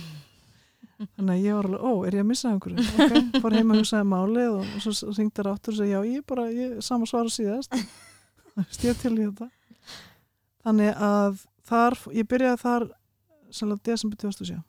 [1.16, 3.80] Þannig að ég var alveg, ó, er ég að missa einhverju ok, fór heim að
[3.80, 7.08] hugsa málið og, og svo ringdi þær áttur og segi, já, ég bara ég, sama
[7.08, 7.78] svara síðast.
[8.76, 9.48] Stíð til í þetta.
[10.68, 12.88] Þannig að þar, ég byrjaði þar
[13.56, 14.60] sannlega desember 2007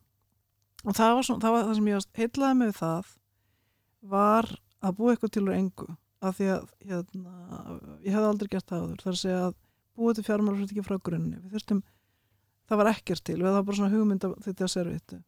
[0.80, 3.10] og það var, svona, það var það sem ég heitlaði með það
[4.10, 4.50] var
[4.80, 5.88] að búa eitthvað til úr engu.
[6.20, 7.32] Af því að hérna,
[8.04, 9.02] ég hefði aldrei gert það áður.
[9.02, 9.56] Það er að segja að
[9.96, 11.40] búa til fjármálafrætti frá grunni.
[11.40, 11.82] Við þurftum,
[12.68, 13.36] það var ekkert til.
[13.40, 15.20] Við það var bara svona hugmynd þetta að servitu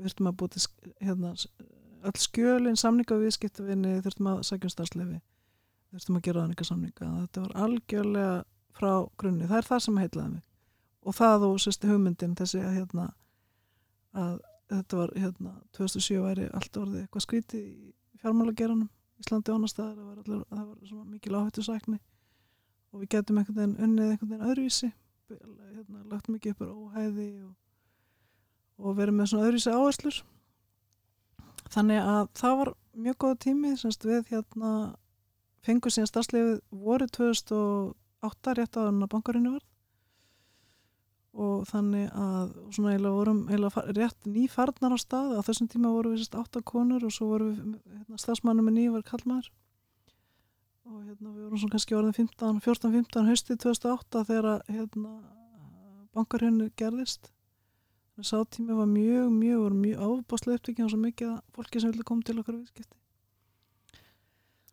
[0.00, 0.62] við þurftum að búa til
[1.00, 1.32] hérna,
[2.08, 5.18] öll skjölin, samninga við viðskiptavinni þurftum að sækja um starfslefi
[5.90, 8.36] þurftum að gera þannig samninga þetta var algjörlega
[8.78, 9.48] frá grunni.
[9.50, 10.44] Það er það sem heitlaði mig
[11.00, 13.10] og það og sérst hugmyndin þessi að hérna
[14.16, 14.38] að
[14.70, 17.92] þetta var hérna 2007 væri allt orðið eitthvað skrítið í
[18.22, 18.88] fjármálageranum
[19.20, 21.98] Íslandi staðar, það var, allir, það var svona mikil áhættu sækni
[22.90, 24.90] og við getum einhvern veginn unnið einhvern veginn öðruvísi
[25.30, 27.52] hérna, lagt mikið upp á óhæði og,
[28.80, 30.20] og verið með svona öðruvísi áherslur.
[31.70, 32.72] Þannig að það var
[33.04, 34.72] mjög góð tími semst við hérna
[35.66, 39.66] fengur síðan starfslefið voru 2008 rétt á þannig að bankarinu var
[41.30, 45.34] og þannig að svona eiginlega vorum eiginlega rétt nýfarnar á stað.
[45.38, 48.80] Á þessum tíma voru við sérst átta konur og svo voru við hérna, stafsmannum með
[48.80, 49.50] nývar kallmaður
[50.90, 55.12] og hérna við vorum svona kannski orðin 15, 14-15 haustið 2008 þegar að, hérna
[56.16, 57.30] bankarhjörnir gerðist.
[58.20, 62.04] Sá tími var mjög, mjög, voru mjög ábáslega upptökjum og svo mikið fólki sem vildi
[62.10, 62.98] koma til okkar viðskipti.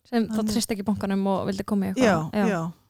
[0.10, 2.52] Sem þá trist ekki bankanum og vildi koma í já, eitthvað.
[2.52, 2.58] Já.
[2.58, 2.87] Það, og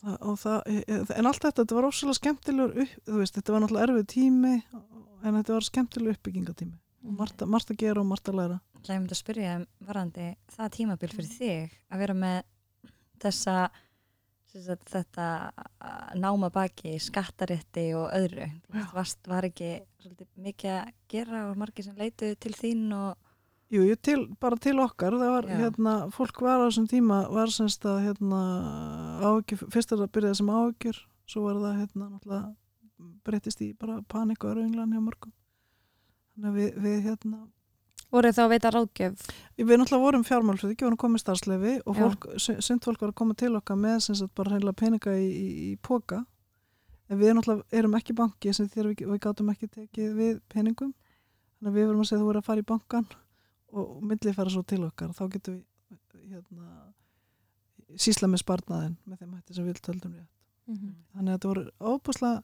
[0.00, 4.54] það, e- en allt þetta, þetta var ósvölega skemmtilegur veist, þetta var náttúrulega erfið tími
[5.22, 8.60] en þetta var skemmtilegur uppbyggingatími og margt, að- margt að gera og margt að læra.
[8.82, 10.26] Það er myndi að spyrja um varandi
[10.56, 12.42] það tímabil fyrir þig að vera með
[13.22, 13.56] þessa
[14.52, 15.26] þetta
[16.20, 18.48] náma baki skattarétti og öðru.
[18.74, 19.70] Veist, varst, var ekki
[20.02, 23.31] svolítið mikið að gera og margir sem leituðu til þín og
[23.72, 25.56] Jú, til, bara til okkar, það var, Já.
[25.62, 28.40] hérna, fólk var á þessum tíma, var semst að, hérna,
[29.24, 30.98] áhyggjur, fyrst er það að byrja sem áhyggjur,
[31.32, 32.50] svo var það, hérna, náttúrulega,
[33.24, 35.32] breytist í bara panik og örvinglan hjá mörgum.
[36.34, 37.40] Þannig að við, við, hérna,
[38.12, 39.24] voru þá að veita ráðgjöf?
[39.56, 43.38] Við náttúrulega vorum fjármálfrið, ekki vorum komið starfslefi og fólk, synd fólk var að koma
[43.40, 46.20] til okkar með, sem sagt, bara hreinlega peninga í, í, í póka,
[47.08, 50.92] en við náttúrulega erum ekki banki, sem þér við, við gátum ekki tekið við peningum,
[51.56, 53.12] þannig að við vorum að segja þú voru að fara í bankan
[53.72, 56.66] og millið fara svo til okkar þá getum við hérna,
[58.00, 60.28] sísla með sparnaðin með þeim hætti sem við töldum rétt
[60.68, 60.90] Mhm.
[61.16, 62.42] þannig að þetta voru óbúslega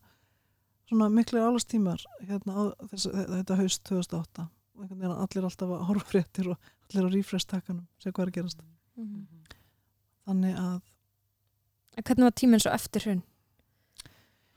[0.89, 6.49] svona miklir álastímar hérna þetta haust 2008 og einhvern veginn allir alltaf að horfa fréttir
[6.51, 6.59] og
[6.89, 8.61] allir á rífrestakanum segja hvað er að gerast
[8.97, 9.27] Mhm.
[10.27, 10.81] þannig að
[12.03, 13.23] hvernig var tíminn svo eftir hrun?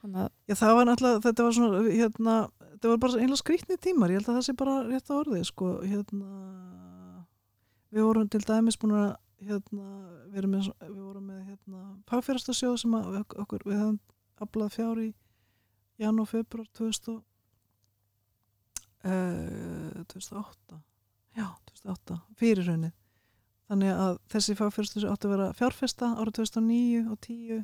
[0.02, 2.32] Að Já, það var náttúrulega, þetta var svona, hérna,
[2.72, 5.42] þetta var bara einlega skrýtni tímar, ég held að það sé bara rétt á orðið,
[5.46, 6.30] sko, hérna,
[7.94, 9.12] við vorum til dæmis búin að,
[9.46, 9.84] hérna,
[10.32, 14.00] við, með, við vorum með, hérna, fagfjárastasjóð sem að ok- okkur, við höfum
[14.42, 15.06] aflað fjár í
[16.02, 17.22] jan og februar 2000, og,
[19.06, 20.80] uh, 2008,
[21.38, 22.96] já, 2008, fyrir raunnið.
[23.70, 27.62] Þannig að þessi fagfjárastasjóð átti að vera fjárfesta árið 2009 og 10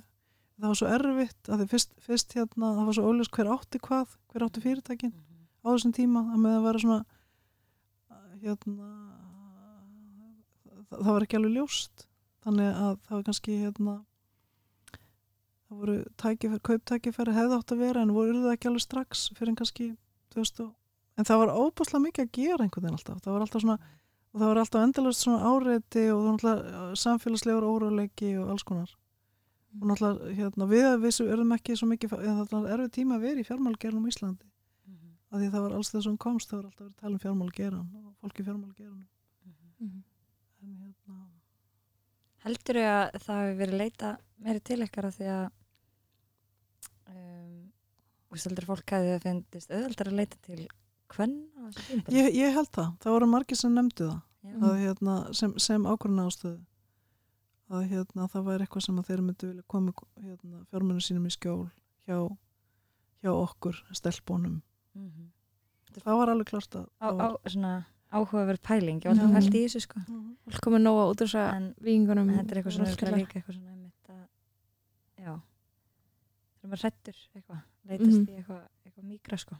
[0.58, 3.80] það var svo erfitt að því fyrst, fyrst hérna, það var svo óljós hver átti
[3.84, 7.00] hvað, hver átti fyrirtækin á þessum tíma, að með að vera svona
[8.42, 8.90] hérna
[10.88, 12.04] það, það var ekki alveg ljóst.
[12.46, 13.94] Þannig að það var kannski hérna
[15.68, 19.52] það voru tækifæri, kauptækifæri hefði átt að vera en voru það ekki alveg strax fyrir
[19.52, 19.88] en kannski
[20.32, 20.70] 2000 og,
[21.18, 23.78] en það var óbúslega mikið að gera einhvern veginn alltaf, það var alltaf svona
[24.38, 28.94] það var alltaf endalast svona áreiti og það var alltaf samfélagslegur óráleiki og alls konar
[29.78, 33.18] og náttúrulega hérna, við að við erum ekki svo mikið, eða það er erfið tíma
[33.18, 34.46] að vera í fjármálgerðum í Íslandi.
[35.28, 37.88] Af því það var alls þessum komst, það var alltaf verið að tala um fjármálgerðan
[37.98, 39.06] og fólki fjármálgerðan
[39.78, 40.02] Mhm.
[40.62, 41.16] en hérna
[42.42, 44.08] Heldur þau að það hefur verið leita
[44.42, 45.44] meiri til ykkar af því að
[47.12, 47.72] um,
[48.30, 50.64] og heldur fólk að þið finnist auðvöldar að leita til
[51.14, 54.18] hvern þessu ég, ég held það, það voru margir sem nefndu það.
[54.48, 54.54] Já.
[54.64, 56.58] að, hérna, sem, sem ákvörðuna ástöðu
[57.70, 59.92] að hérna, það væri eitthvað sem að þeir myndu vilja koma
[60.22, 61.66] hérna, fjármennu sínum í skjól
[62.08, 62.18] hjá,
[63.22, 64.62] hjá okkur stelpunum.
[64.94, 65.28] Mhm.
[65.98, 67.72] það var alveg klart að á, á svona
[68.12, 70.00] áhugaverð pæling ég var alltaf held í þessu sko.
[70.00, 70.36] Mhm.
[70.48, 73.34] fólk komið nóga út úr þess að en vikingunum þetta er eitthvað svona örugglega líka
[73.40, 74.22] eitthvað svona einmitt að
[75.24, 75.32] já.
[76.58, 78.28] Þegar maður hrættur eitthvað leitast Mhm.
[78.28, 79.58] í eitthvað, eitthvað mýgra sko.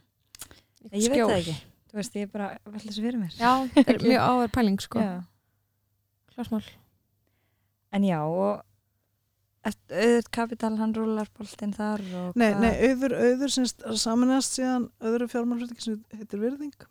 [0.79, 1.55] Ég veit það ekki,
[1.91, 3.33] þú veist ég er bara velta þessu fyrir mér.
[3.37, 4.99] Já, þetta er mjög áverð pæling sko.
[4.99, 5.23] Já.
[6.33, 6.63] Klásmál
[7.95, 8.65] en já og
[9.69, 13.67] auðvitað kapital hann rúlar boltinn þar og Nei, nei, auður, auður sem
[13.99, 16.87] saminast síðan öðru fjármálflutningi sem heitir Virðing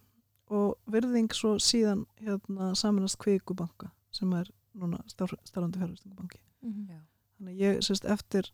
[0.53, 6.41] og Virðing svo síðan hérna, saminast Kvikubanka sem er núna starfandi fjármálflutningabanki.
[6.65, 6.89] Mhm.
[6.93, 7.01] Já.
[7.39, 8.51] Þannig að ég sérst eftir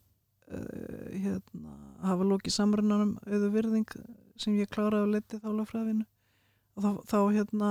[0.53, 3.97] uh, hérna, að hafa lokið samrunanum auður Virðing
[4.37, 6.07] sem ég kláraði og leti þá lögfræðinu
[6.75, 7.71] og þá, þá hérna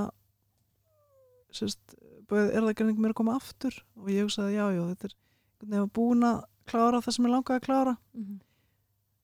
[1.53, 1.79] sérst,
[2.33, 5.75] er það ekki mér að koma aftur og ég hugsaði já, já, þetta er einhvern
[5.77, 8.39] veginn búin að klára það sem ég langaði að klára Mhm.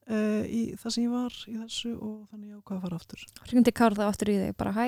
[0.09, 3.25] uh, í það sem ég var í þessu og þannig ég ákvað að fara aftur
[3.49, 4.85] Hringdi Kár það aftur í þig bara hæ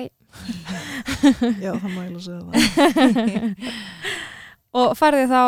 [1.62, 3.52] já það ég alveg segja það
[4.82, 5.44] og farið þið þá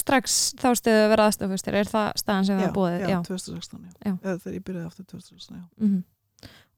[0.00, 3.16] strax þá stöðu að vera aðstofustir er það staðan sem það já, er búið já,
[3.26, 3.92] 2016 já.
[4.06, 4.12] Já.
[4.22, 5.64] Þegar ég byrjaði aftur 2016 já.
[5.82, 6.02] Mhm.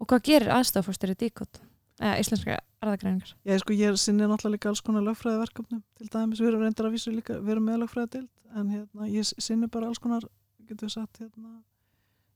[0.03, 1.61] Og hvað gerir aðstofastur í díkot?
[2.01, 3.34] Eða íslenska erðagreiningar?
[3.47, 6.95] Já, sko, ég sinni náttúrulega líka alls konar lögfræðiverkefnum til dæmis, við erum reyndar að
[6.97, 10.24] vísu líka við erum með lögfræðidild, en hérna ég sinni bara alls konar,
[10.66, 11.62] getur við sagt hérna,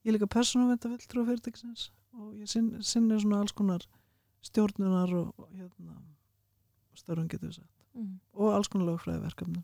[0.05, 3.83] ég er líka persónuvenda fulltrú fyrirtækisins og ég sinni, sinni svona alls konar
[4.47, 5.97] stjórnunar og, og hérna
[6.97, 8.19] störfum getur við sagt Mm.
[8.37, 9.63] og alls konar lögfræðiverkefnum.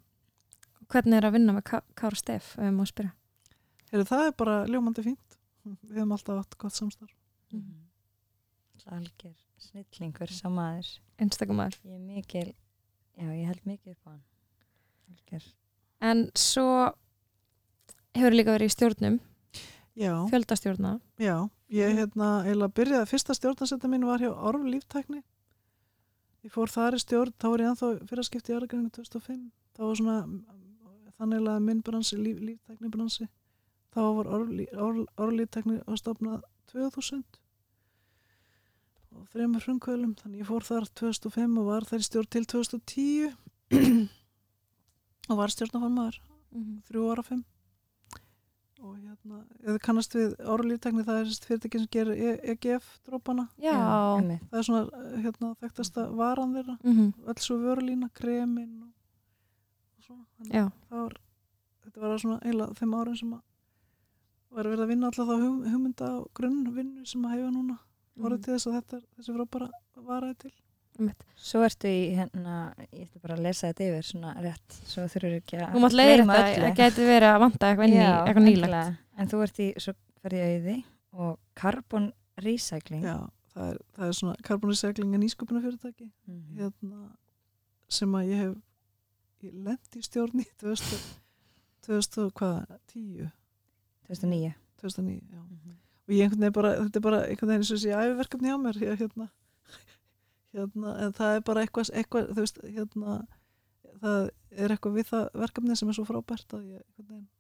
[0.88, 3.12] Hvernig er að vinna með Ká- Kára Steff, ef ég má spyrja?
[3.93, 5.36] Heyrðu, það er bara ljómandi fínt,
[5.68, 7.12] við hefum alltaf átt gott samstarf.
[7.53, 7.74] Mhm.
[8.88, 10.89] algjör snillingur sá maður
[11.23, 11.77] Einstakum maður.
[11.85, 12.55] ég er mikil,
[13.19, 14.23] já ég held mikið upp á hann
[15.13, 15.47] algjör
[16.03, 16.67] En svo
[18.17, 19.21] hefur líka verið í stjórnum,
[19.95, 20.97] Já, fjöldastjórna.
[21.21, 21.37] já,
[21.71, 25.21] ég hérna eiginlega byrjaði, fyrsta stjórnarsetta mín var hjá Orf líftækni.
[26.43, 29.45] Ég fór þar í stjórn, þá var ég ennþá fyrraskipti í aðrækningu 2005.
[29.77, 30.17] Það var svona
[31.21, 33.29] þannig að minn bransi, líf, líftækni bransi.
[33.95, 36.41] Þá var Orf, Orf, Orf líftækni að stopna
[36.73, 37.23] 2000
[39.17, 40.15] og þreymur frumkvölum.
[40.21, 44.09] Þannig ég fór þar 2005 og var þar í stjórn til 2010
[45.31, 46.21] og var stjórnaformaður
[46.53, 46.83] Mm.
[46.85, 47.45] þrjú ára fimm.
[48.83, 53.47] Og hérna, eða kannast við orðlíftekni það er þessi fyrirtæki sem gerir E- EGF drópana,
[54.51, 54.83] það er svona
[55.23, 58.91] hérna, þekktasta varan þeirra, Mm öll svo vörulína kremin og,
[59.97, 60.27] og svona,
[60.91, 61.17] að var
[61.87, 63.41] þetta var svona eiginlega þeim árin sem að
[64.51, 65.37] var verið að vinna alltaf þá
[65.73, 67.79] hugmynda á grunnvinnu sem að hefa núna
[68.21, 70.53] orðið til þess að þetta þessi frábara varaði til.
[71.41, 72.57] Svo ertu í hérna
[72.93, 75.95] ég ætla bara að lesa þetta yfir svona rétt svo þurfur ekki að Þú mátt
[75.97, 78.67] gleyma þetta, það gæti verið að vanta eitthvað inn í, Já, eitthvað nýlegt.
[78.67, 78.97] endilega.
[79.19, 80.77] en þú ert í, svo ferði í auði
[81.13, 82.13] og carbon
[82.45, 83.03] recycling.
[83.09, 83.17] Já,
[83.55, 86.59] það er, það er svona karbonisegling en ísköpuna fyrirtæki Mhm.
[86.61, 87.01] hérna,
[87.89, 88.55] sem að ég hef
[89.43, 91.01] ég lent í stjórn í 2000,
[91.89, 93.31] 2000 og hvað, 10
[94.07, 95.41] 2009 2009, já.
[95.41, 95.77] Mhm.
[96.09, 98.59] Og ég einhvern veginn bara, þetta er bara einhvern veginn eins og þessi æfiverkefni hjá
[98.63, 99.29] mér hérna,
[100.57, 103.21] hérna, en það er bara eitthvað, eitthvað þú veist, hérna
[104.03, 104.19] það
[104.53, 107.31] er eitthvað við það verkefni sem er svo frábært að ég einhvern veginn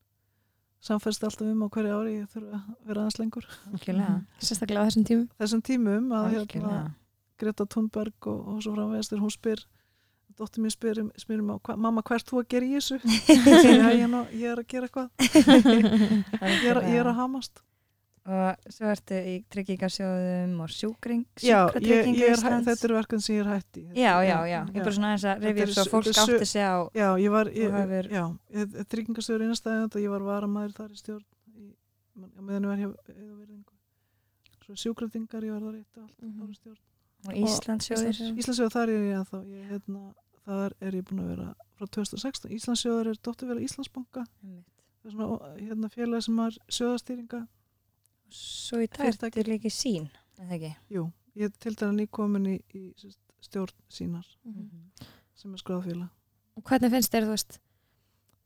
[0.82, 3.44] samfæst alltaf um á hverju ári ég þurfa að vera aðeins lengur.
[3.70, 4.14] Algjörlega.
[4.42, 5.28] Sérstaklega á þessum tímum.
[5.38, 6.80] þessum tímum að hérna,
[7.38, 9.62] Greta Thunberg og, og svo framvegast hún spyr
[10.38, 12.98] dóttir mér spyr, um- spyr um, hva, mamma hvert þú að gera í þessu?
[13.28, 13.46] Ég,
[14.00, 15.10] ég, ég er að gera eitthvað.
[16.40, 17.62] Ég er, ég er að hamast
[18.22, 21.24] og svo ertu í tryggingarsjóðum og sjúkring
[22.22, 22.66] er, hæ- Íslands.
[22.68, 25.08] þetta eru verkefni sem ég er hætt í já, já, já, ég er bara svona
[25.10, 27.50] aðeins að er upp svo fólk átti sig á Já, ég var,
[28.92, 31.24] tryggingastöður innastæðið og ég var varamæður þar í stjórn
[31.58, 31.74] í,
[32.38, 32.90] meðan ég var hjá.
[34.62, 36.76] Svo sjúkratingar, ég var þar eitt og allt Mhm.
[37.26, 38.20] og Íslandssjóðir.
[38.38, 40.14] Íslandsjóður þar er ég að þá, ég, hérna,
[40.46, 41.48] þar er ég búin að vera
[41.78, 42.50] frá 2016.
[42.54, 47.48] Íslandsjóður er dótturfélag Íslandsbanka, það er svona hérna, félag sem har sjóðastýringa.
[48.36, 50.08] Svo í dag ertu líka í sín
[50.38, 51.04] er það ekki Jú,
[51.38, 53.12] ég er til dæra nýkomin í, í
[53.42, 54.90] stjórn sínar Mhm.
[55.34, 56.08] sem er skráðfélag.
[56.56, 57.58] Og hvernig finnst þér, þú veist,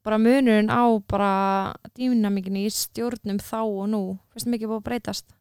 [0.07, 5.34] bara munurinn á bara dýnamíkinni í stjórnum þá og nú, finnst mikið búið að breytast?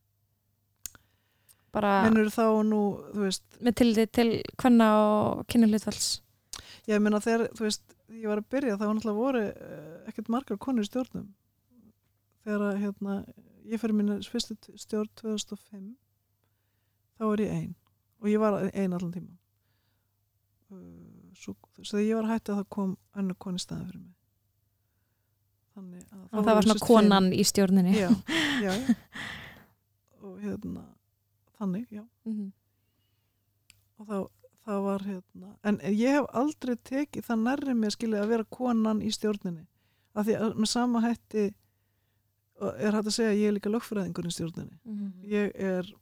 [1.76, 2.82] Bara Mennur þá nú,
[3.14, 4.30] þú veist, með tilliti til
[4.62, 6.22] hvenna og kynni hlutfalls.
[6.88, 7.84] Ég meina þegar, þú veist,
[8.16, 11.26] ég var að byrja þá var náttúrulega voru uh, ekkert margar konur í stjórnum.
[12.46, 13.16] Þegar að, hérna,
[13.72, 15.88] ég fyrir minna fyrstu stjórn 2005,
[17.18, 17.72] þá var ég ein.
[18.24, 19.34] Og ég var ein allan tíma.
[20.74, 24.14] Uh, svo, þegar ég var hætti að það kom önnur koni staði fyrir mig.
[25.76, 27.96] Þannig að Og það var svona konan í stjórninni.
[27.98, 28.10] Já,
[28.64, 28.74] já.
[30.26, 30.86] Og hérna,
[31.60, 32.06] þannig, já.
[32.26, 32.54] Mhm.
[33.96, 34.18] og þá,
[34.68, 39.04] það var hérna en ég hef aldrei tekið það nærri mér skilja að vera konan
[39.06, 39.64] í stjórninni
[40.16, 41.46] af því að með sama hætti
[42.62, 45.12] og er hægt að segja að ég er líka lögfræðingur í stjórninni Mhm.
[45.32, 45.94] ég er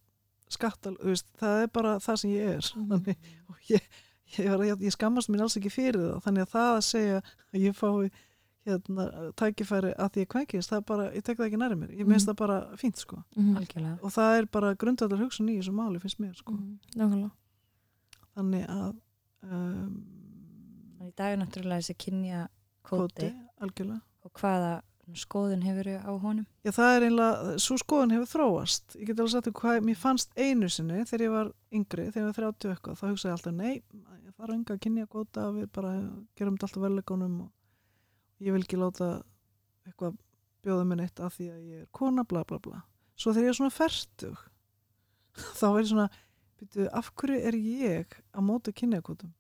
[0.50, 2.90] skattal, veist, það er bara það sem ég er Mhm.
[2.92, 3.16] þannig,
[3.50, 3.82] og ég,
[4.38, 7.22] ég, var, ég, ég skammast mér alls ekki fyrir það þannig að það að segja
[7.54, 8.12] að ég fái
[8.66, 11.90] hérna, tækifæri að því ég kvenkist það er bara, ég tek það ekki nærri mér
[12.00, 12.32] ég minnst Mhm.
[12.34, 13.98] það bara fínt sko Mhm.
[14.04, 17.32] og það er bara grundvallar hugsun í þessu máli finnst mér sko Mhm.
[18.36, 18.96] Þannig að
[19.44, 20.06] um,
[21.02, 22.48] í dag er náttúrulega þessi kynja
[22.84, 23.34] kóti,
[24.24, 24.82] og hvaða
[25.20, 26.46] skoðun hefur á honum.
[26.64, 28.96] Já, það er einlega, svo skoðun hefur þróast.
[28.98, 32.24] Ég get alveg sagt þér hvað mér fannst einu sinni þegar ég var yngri, þegar
[32.24, 33.74] ég var 30 eitthvað þá hugsaði ég alltaf, nei,
[34.24, 35.94] ég þarf enga að kynja kvóta við bara
[36.40, 39.12] gerum þetta alltaf verðleikunum og ég vil ekki láta
[39.84, 40.18] eitthvað
[40.64, 42.84] bjóða mér neitt af því að ég er kona, bla bla bla.
[43.20, 44.44] Svo þegar ég er svona fertug
[45.60, 46.10] þá er ég svona
[46.64, 49.36] byrju, af hverju er ég að móta kynjakvótum?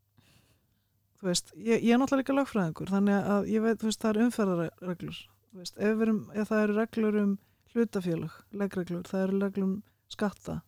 [1.23, 4.25] Þú veist, ég, ég er náttúrulega líka lögfræðingur þannig að ég veit, veist, það er
[4.25, 5.21] umferðarreglur
[5.53, 7.31] veist, ef, við erum, ef það eru reglur um
[7.73, 9.79] hlutafélög, legreglur, það eru reglur um
[10.13, 10.59] skatta.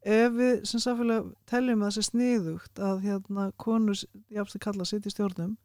[0.00, 3.98] Ef við sem samfélag teljum að það sé sniðugt að hérna konur,
[4.32, 5.58] jáfnst að kalla sitt í stjórnum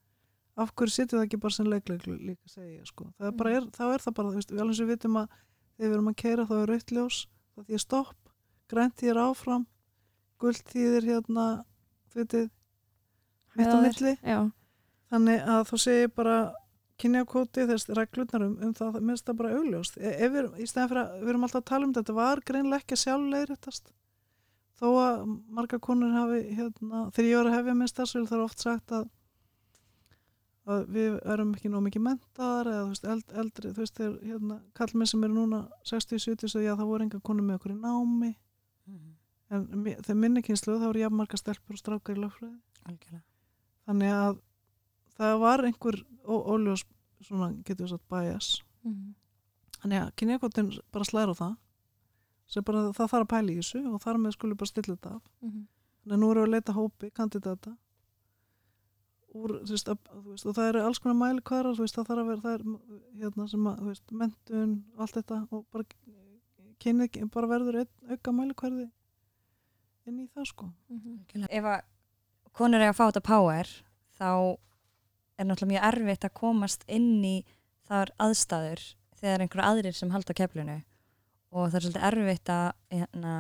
[0.56, 3.10] af hverju sittir það ekki bara sem leikleglu líka segja sko.
[3.20, 5.32] það er bara, er, þá er það bara, veist, við alveg sem við vitum að
[5.76, 7.18] þegar við erum að keira þá er rautljós
[7.56, 8.30] það því er stopp,
[8.72, 9.66] grænt því er áfram
[10.40, 11.48] gullt því er hérna
[12.12, 12.46] þú veitir
[13.56, 14.14] mitt á milli.
[15.12, 16.38] þannig að þú segir bara
[17.02, 19.98] kynjakóti þess reglurnar um, um það, minnst það bara augljóst.
[20.00, 22.42] E- ef við, í stæðan fyrir að við erum alltaf að tala um þetta var
[22.48, 23.92] greinlega ekki sjálflegriðtast
[24.80, 25.20] þó að
[25.56, 28.96] marga konur hafi hérna, þegar ég var að hefja minn starfsvil þá er oft sagt
[28.96, 29.06] að
[30.66, 34.16] að við erum ekki nóg mikið mentaðar eða þú veist, eld, eldri, þú veist, þeir
[34.32, 37.78] hérna, kallmenn sem eru núna 60-70 svo já, það voru enga konur með okkur í
[37.84, 38.32] námi.
[39.54, 43.22] En mi- þegar minni kynslu þá eru jafn marga stelpur og strákar í algjörlega.
[43.86, 44.40] Þannig að
[45.20, 46.84] það var einhver óljós
[47.22, 49.14] svona getur við sagt bias Mhm.
[49.82, 51.56] þannig að kynjakvotin bara slæra á það
[52.66, 55.24] bara það þarf að pæla í þessu og þar með skulle bara stilla þetta af
[55.42, 55.68] Mhm.
[56.04, 57.78] þannig að nú erum við að leita hópi kandidata
[59.36, 62.22] úr, þú veist, að, þú veist, og það eru alls konar mæli hverjar það þarf
[62.22, 62.62] að vera, það er
[63.24, 65.84] hérna sem að, veist, mentun allt þetta og bara
[66.80, 68.86] kynið bara verður auka mæli hverði
[70.08, 71.26] inn í það sko Mhm.
[71.50, 71.82] ef að
[72.54, 73.66] konur eiga að fá þetta power
[74.20, 74.58] þá
[75.40, 77.36] er náttúrulega mjög erfitt að komast inn í
[77.88, 78.82] þar aðstæður
[79.20, 80.78] þegar einhverju aðrir sem halda keflinu
[81.56, 83.34] og það er svolítið erfitt að hérna,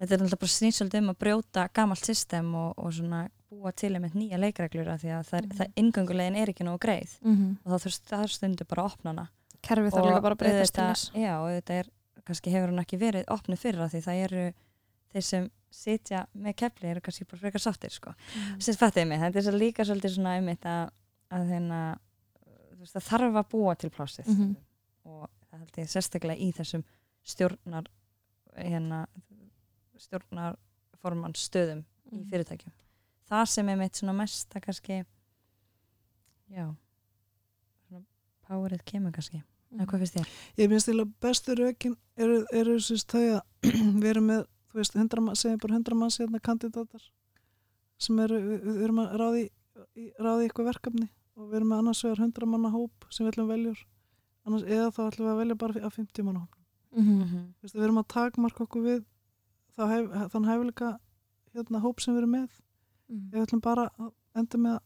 [0.00, 3.24] þetta er náttúrulega bara snýst svolítið um að brjóta gamalt system og, og svona
[3.54, 5.56] búa til einmitt nýja leikreglur af því að það, Mhm.
[5.58, 7.56] það ingöngulegin er ekki nógu greið Mhm.
[7.64, 9.28] og þá þurft það stundu bara að opna hana
[9.62, 11.86] kerfið þarf líka bara að breytast til þess Já, og þetta er,
[12.26, 14.52] kannski hefur hann ekki verið opnu fyrra því það eru
[15.14, 18.12] þeir sem sitja með kefli eru kannski bara frekar sáttir sko.
[18.14, 18.60] Mhm.
[18.62, 20.74] Sett fattiði mig, þetta er svo líka svolítið svona um þetta
[21.34, 21.80] að þeirna
[22.78, 24.56] veist, það þarf að búa til plásið Mhm.
[25.06, 26.84] og það held ég sérstaklega í þessum
[27.24, 27.86] stjórnar
[28.56, 29.06] hérna
[29.98, 32.30] stjórnarforman stöðum í Mhm.
[32.30, 32.72] fyrirtækjum
[33.30, 35.04] það sem er mitt svona mesta kannski
[36.50, 36.76] já
[37.88, 38.04] svona
[38.48, 39.42] powerið kemur kannski
[39.74, 40.28] eða hvað finnst þér?
[40.58, 43.42] Ég minnst til að bestu rökin eru, eru þau að
[44.02, 47.04] við erum með, þú veist, 100 mann, segjum bara 100 manns hérna kandidatar
[47.98, 49.44] sem eru, við, erum að ráði,
[49.94, 51.08] í, ráði eitthvað verkefni
[51.38, 53.78] og við erum með annars vegar 100 manna hóp sem við ætlum veljur
[54.44, 56.56] annars, eða þá ætlum við að velja bara af 50 manna hóp.
[56.94, 57.54] Mhm.
[57.54, 59.04] Þú veist, við erum að takmarka okkur við
[59.78, 60.98] hef, þann hæfileika
[61.54, 62.48] hérna hóp sem við erum með
[63.08, 63.28] Mhm.
[63.30, 64.82] ef við ætlum bara að enda með að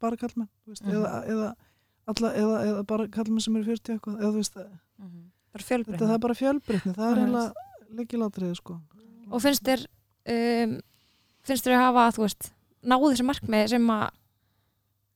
[0.00, 0.92] bara kallmenn, þú veist, Mhm.
[0.94, 1.54] eða, eða,
[2.08, 4.54] alla, eða, eða bara kallmenn sem eru 40 eitthvað, eða þú veist,
[5.52, 7.24] bara fjölbreytni Þetta það er bara fjölbreytni, það er Mhm.
[7.26, 7.52] eiginlega
[7.98, 8.78] leikilatriði sko.
[9.30, 9.84] og finnst þér
[10.34, 10.74] um,
[11.46, 12.50] finnst þér að hafa þú veist,
[12.82, 14.08] náðu þessi markmið sem að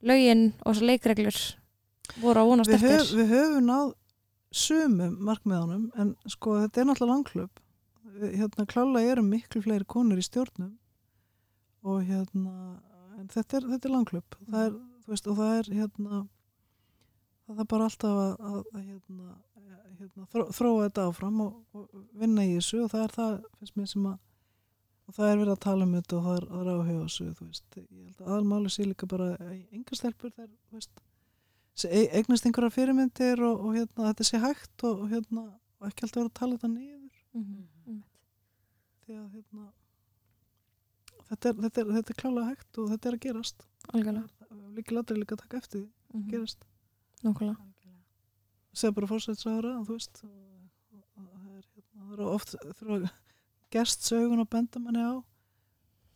[0.05, 1.43] lögin og þessi leikreglur
[2.23, 3.93] voru að vonast Við, eftir höf, við höfum náð
[4.55, 7.63] sumum markmiðanum en sko þetta er náttúrulega langklöp.
[8.23, 10.77] Hérna klálega eru miklu fleiri konur í stjórnum
[11.85, 12.77] og hérna
[13.33, 14.39] þetta er, þetta er langklöp.
[14.47, 14.77] Það er,
[15.11, 16.21] veist, og það er hérna
[17.49, 19.35] það er bara alltaf að, að, að hérna,
[19.99, 23.77] hérna, þró, þróa þetta áfram og, og vinna í þessu og það er það finnst
[23.81, 24.19] mér sem að
[25.05, 27.05] og það er verið að tala um þetta og það er, það er áhuga á
[27.05, 29.27] þessu þú veist, ég held að aðalmáli sé líka bara
[29.77, 31.03] enga stelpur þær, þú veist
[31.91, 35.45] e- eignast einhverja fyrirmyndir og, og hérna, þetta sé hægt og, og hérna,
[35.81, 37.01] og ekki alltaf vera að tala þetta niður
[37.35, 38.03] Mhm.
[39.05, 39.65] því að hérna
[41.29, 43.65] þetta er, þetta er, þetta er klálega hægt og þetta er að gerast
[44.79, 46.29] líka ladri líka að taka eftir að Mhm.
[46.31, 46.65] gerast
[47.25, 47.57] Nákvæmlega.
[48.81, 50.33] Segja bara fórsætsára þú veist það
[50.95, 51.29] hérna,
[51.95, 53.11] það er oft þurfa
[53.75, 55.15] gerst sögun að benda manni á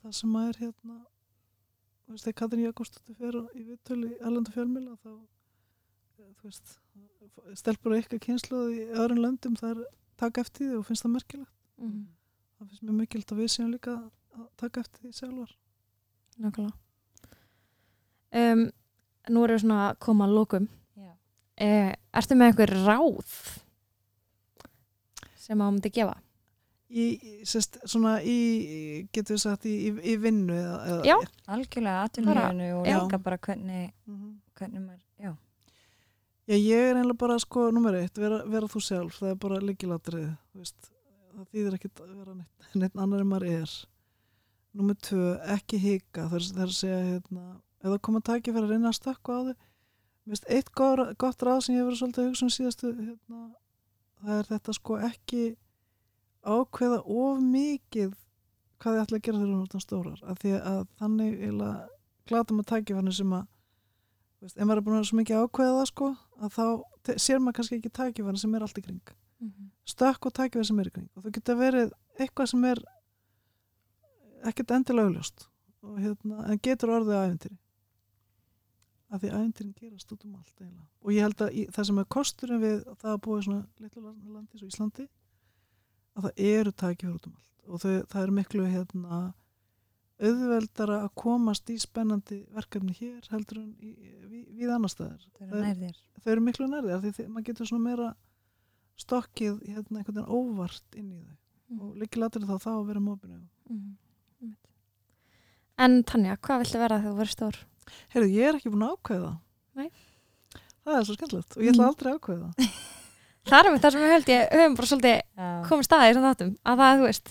[0.02, 4.54] það sem að er hérna þú veist, þegar Katrin Jakobsdóttir fer í viðtölu í Erlendu
[4.54, 5.10] fjölmila þá
[6.18, 6.76] eh, þú veist
[7.62, 11.16] stelpur og ykkar kynslu í öðrum löndum það er taka eftir því og finnst það
[11.16, 12.06] merkilegt Mhm.
[12.58, 13.92] það finnst mér mikilvægt að við séum líka
[14.34, 15.52] að taka eftir því sjálfar
[16.38, 16.74] Nákvæmlega.
[18.38, 18.60] Um,
[19.30, 20.66] nú erum við svona að koma að lókum.
[21.58, 23.32] Eh, ertu með einhver ráð
[25.38, 26.16] sem að myndi gefa?
[26.88, 27.04] í,
[27.44, 28.36] sest, svona í
[29.12, 31.16] getur við sagt í, í, í vinnu eða, eða, Já.
[31.52, 34.30] algjörlega atvinnulífinu og líka bara hvernig, Mhm.
[34.56, 35.34] hvernig maður já,
[36.48, 39.58] Já, ég er einlega bara sko, nummer eitt, vera, vera þú sjálf, það er bara
[39.60, 40.90] líkilatrið, þú veist,
[41.36, 43.74] það þýðir ekki að vera neitt, neitt annar en maður er.
[44.74, 45.26] Nummer tvö,
[45.58, 47.44] ekki hika, það er, það að segja, hérna,
[47.84, 49.54] ef það koma tæki fyrir að reyna að stökka á þau.
[50.28, 53.42] Finnst eitt gott, gott ráð sem ég hefur verið svolítið að hugsa um síðastu, hérna,
[54.20, 55.44] það er þetta sko ekki
[56.44, 58.16] ákveða of mikið
[58.78, 61.86] hvað þið ætla að gera þegar er orðnar stórar, af því að þannig eiginlega
[62.28, 63.46] glatum að tækifærni sem að
[64.38, 66.08] Þú veist, ef maður er búin að vera svo mikið ákveða sko,
[66.38, 69.08] að þá sér maður kannski ekki tækifæri sem er allt í kring.
[69.42, 69.70] Mhm.
[69.82, 71.08] Stökk og tækifæri sem er í kring.
[71.16, 72.82] Og þú getur verið eitthvað sem er
[74.46, 75.48] ekkert endilega augljóst
[75.82, 77.18] og hérna, en getur orðið
[79.12, 80.86] að því æfintýrin gerast út um allt eiginlega.
[81.02, 83.66] og ég held að í, það sem er kosturinn við það að búa í svona
[83.80, 85.08] litlu land- landi svo Íslandi
[86.18, 89.20] að það eru tækifur út um allt og þau, það er miklu hérna
[90.18, 93.92] auðveldara að komast í spennandi verkefni hér heldur en í,
[94.26, 95.60] við, við annar staðar þau eru
[96.24, 98.08] þau eru miklu nærði af því þið- maður getur svona meira
[98.98, 101.36] stokkið hérna einhvern veginn óvart inn í þau
[101.68, 101.80] Mm.
[101.84, 103.34] og líkilatur þá þá að vera mópinu.
[103.68, 104.68] Einmitt.
[105.76, 107.58] En Tanja, hvað viltu vera þegar þú verður stór?
[108.14, 109.36] Heyrðu, ég er ekki búin að ákveða það.
[109.78, 109.90] Nei.
[110.84, 111.90] það er svo skemmtilegt og ég ætla Mm.
[111.92, 112.48] aldrei að ákveða
[113.48, 115.18] það er með það sem við held ég höfum bara svolítið
[115.68, 117.28] komið staðið í þessum þáttum að það, þú veist,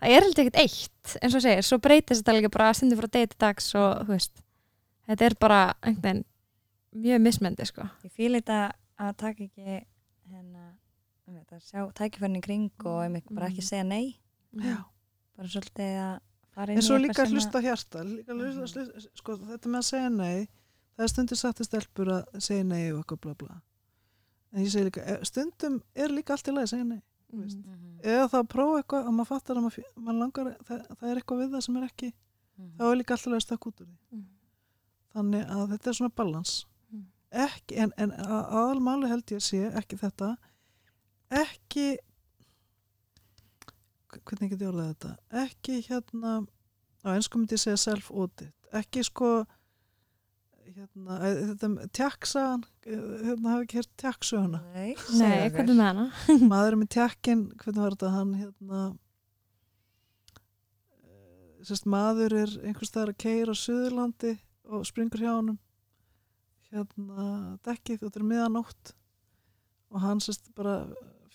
[0.00, 3.08] það er held ekkert eitt eins og segir, svo breytist þetta líka bara stundir frá
[3.16, 4.42] degi til dags og þú veist
[5.06, 6.24] þetta er bara einhvern veginn
[7.06, 8.58] mjög mismendi, sko ég fýl þetta
[8.98, 9.64] að taka ekki
[10.26, 10.64] hérna
[11.28, 13.68] um þetta, sjá tækifærin í kring og einmitt bara ekki Mhm.
[13.68, 14.16] segja nei
[14.56, 14.76] Já.
[15.36, 16.20] bara svolítið að
[16.56, 19.88] en í svo líka að hlusta hjarta líka að hlusta, hlusta, sko, þetta með að
[19.90, 20.46] segja nei
[20.96, 23.56] það er stundum sagt að stelpur að segja nei og eitthvað bla bla
[24.52, 27.02] en ég segi líka, eh, stundum er líka allt í lagi að segja nei
[27.36, 27.58] veist.
[27.58, 31.10] Mhm, eða þá að prófa eitthvað og maður fattar að maður, maður langar, það, það
[31.10, 32.70] er eitthvað við það sem er ekki mhm.
[32.78, 34.26] þá er líka alltaf að stakk út úr því Mhm.
[35.16, 36.54] þannig að þetta er svona balans
[36.92, 37.04] Mhm.
[37.46, 40.36] ekki, en, en að- aðalmáli held ég sé ekki þetta
[41.30, 41.98] ekki
[44.24, 45.12] hvernig get ég orðað þetta?
[45.44, 46.32] Ekki hérna
[47.04, 48.52] á einsku myndi ég segja self-audit.
[48.76, 49.30] Ekki sko
[50.76, 54.60] hérna, þetta tjakksagan hérna hafi ekki hér tjakksöguna?
[54.74, 56.06] Nei, Nei, hvernig með hana?
[56.52, 58.12] maður með tjakkin, hvernig var þetta?
[58.14, 58.82] Hann hérna
[61.06, 64.36] eh, sérst maður er einhvers staðar að keira á Suðurlandi
[64.66, 65.58] og springur hjá honum.
[66.74, 67.26] Hérna
[67.66, 68.96] dekkið og þetta er miðanótt
[69.94, 70.80] og hann sérst bara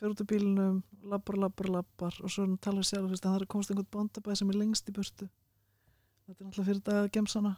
[0.01, 0.79] fyrir út af bílunum
[1.11, 3.51] lappar, lappar, lappar og svo er hann að tala við sjálf sérst, hann þarf að
[3.53, 5.27] komast einhvern bóndabæð sem er lengst í burtu.
[6.25, 7.51] Þetta er náttúrulega fyrir dag gemsana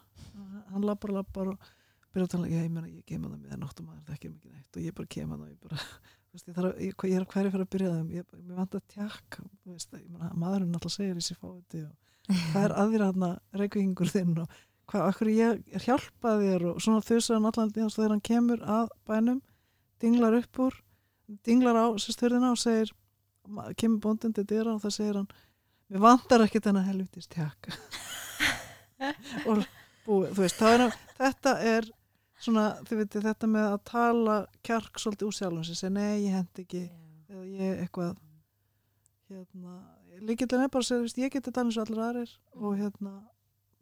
[0.74, 1.72] hann lappar, lappar og
[2.14, 4.78] byrja að tala, ég meina, ég kem að það miðanótt og maður þekkir mikið neitt
[4.78, 5.80] og ég bara kem að það ég bara
[6.34, 8.78] veist, ég, þarf, að- ég, ég er hverju fyrir að byrja þeim ég, ég vant
[8.78, 8.84] að
[10.14, 11.82] meina, maðurinn alltaf segir sér fáti
[12.54, 13.26] hvað er aðrir hann
[13.60, 14.54] reykvíkingur þinn og
[14.92, 18.94] hvað, okkur ég er hjálpað þér og svona þusar hann allan þegar hann kemur að
[19.10, 19.42] bænum
[20.04, 20.78] dinglar upp úr
[21.46, 22.94] dinglar á sérstörðina og segir
[23.78, 25.30] kemur bóndin til dyra og það segir hann
[25.92, 27.76] mér vantar ekkert þennan helvitist tjakka.
[29.50, 29.66] Og
[30.06, 30.86] búið, þú veist, er,
[31.18, 31.90] þetta er
[32.40, 36.38] svona, þið veitir, þetta með að tala kjark svolítið úr sjálfum sem segja, nei, ég
[36.38, 36.86] hend ekki
[37.28, 38.16] eða ég eitthvað.
[39.34, 39.76] Hérna,
[40.24, 43.14] líkillin er bara að segja, veist, ég geti talað eins og allir aðrir og hérna,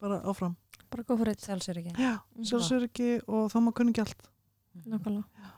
[0.02, 0.58] bara áfram.
[0.91, 2.14] Bara góð fyrir þetta, Sjálfsögur ekki já,
[2.49, 4.30] sjálfsöryggi og þá maður kunni ekki allt.
[4.82, 5.52] Nákvæmlega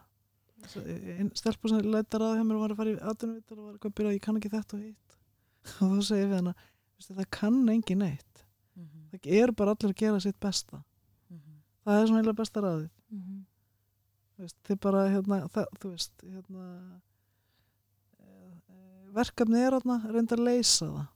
[1.18, 3.74] einn stelpur sem leitar að hjá mér og var að fara í aðtunumvittar og var
[3.74, 5.18] eitthvað að byrja, ég kann ekki þetta og hitt.
[5.84, 6.54] Og þá segir við hana,
[7.08, 8.44] það kann engin neitt.
[8.76, 10.84] Mhm, það er bara allir að gera sitt besta.
[11.32, 11.58] Mhm.
[11.86, 12.62] það er svona heila besta
[13.10, 13.42] Mhm.
[14.34, 16.64] Þú veist, þið bara hérna, það, þú veist hérna,
[18.20, 21.08] eh, eh, verkefni er hérna reynda að leysa það.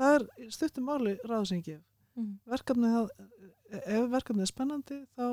[0.00, 0.84] Það er stuttum
[1.60, 1.82] ég gef.
[2.16, 2.38] Mhm.
[2.46, 3.10] verkefni það,
[3.70, 5.26] ef verkefni er spennandi þá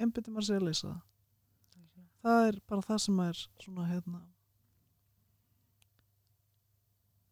[0.00, 1.00] einbyttir maður sig að leysa það
[2.24, 4.20] það er bara það sem er svona hérna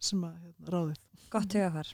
[0.09, 1.01] sem að hérna, ráðið.
[1.33, 1.89] Gott hugafar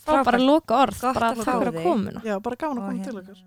[0.00, 0.24] fá Frábært.
[0.30, 2.86] bara loka orð Gott bara að takk fá fyrir að komuna já, bara gaman að
[2.86, 3.42] koma til hérna- okkar.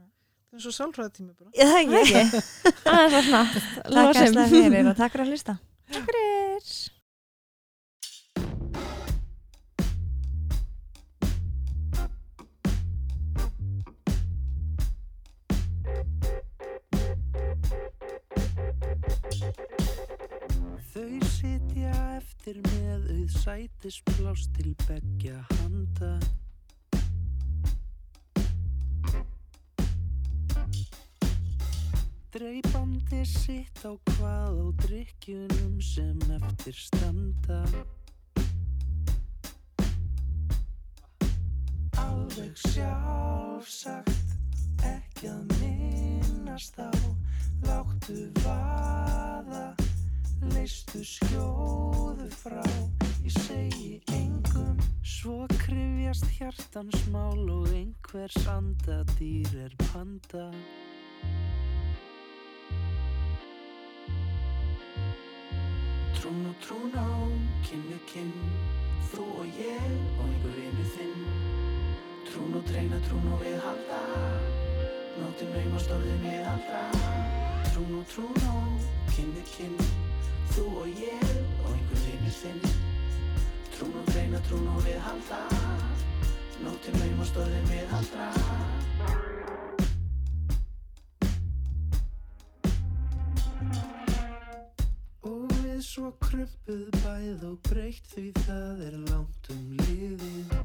[0.50, 1.50] Það er svo sjálfræði tími bara.
[1.54, 2.22] Já, það er ekki.
[2.84, 3.54] Það er svo snart
[3.90, 5.54] Takk æsla fyrir og takk fyrir að hlusta.
[5.94, 6.39] Takk fyrir
[20.90, 26.16] Þau sitja eftir með auð sætispláss til beggja handa.
[32.34, 37.60] Dreipandi sitt á hvað á drikkjunum sem eftir standa.
[42.02, 44.34] Alveg sjálfsagt,
[44.82, 46.90] ekki að minnast á,
[47.68, 49.68] láttu vaða
[50.54, 52.64] leistu skjóðu frá.
[53.26, 60.50] Ég segi engum svo krifjast hjartans mál og einhvers andadýr er panda.
[66.20, 67.10] Trún og trún á,
[67.70, 68.34] við kinn
[69.12, 71.30] þú og ég og einhver vinnu þinn.
[72.30, 74.04] Trún og treyna, trún og viðhalda
[75.20, 76.82] nóttin naumast orðin viðhalda.
[77.72, 78.56] Trún og trún á,
[79.16, 79.76] við kinn
[80.60, 81.22] Þú og ég
[81.64, 82.64] og einhver vinur þinn
[83.72, 85.38] Trún og treyna, trún og viðhalda
[86.66, 88.26] Nóttin laum og stóðin viðhaldra
[95.32, 100.58] Og við svo krumpuð bæð og breytt því það er langt um liðið.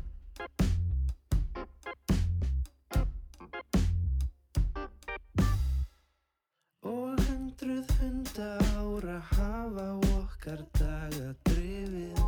[6.82, 7.94] Og hundruð
[8.34, 12.18] hunda ára hafa okkar daga drifið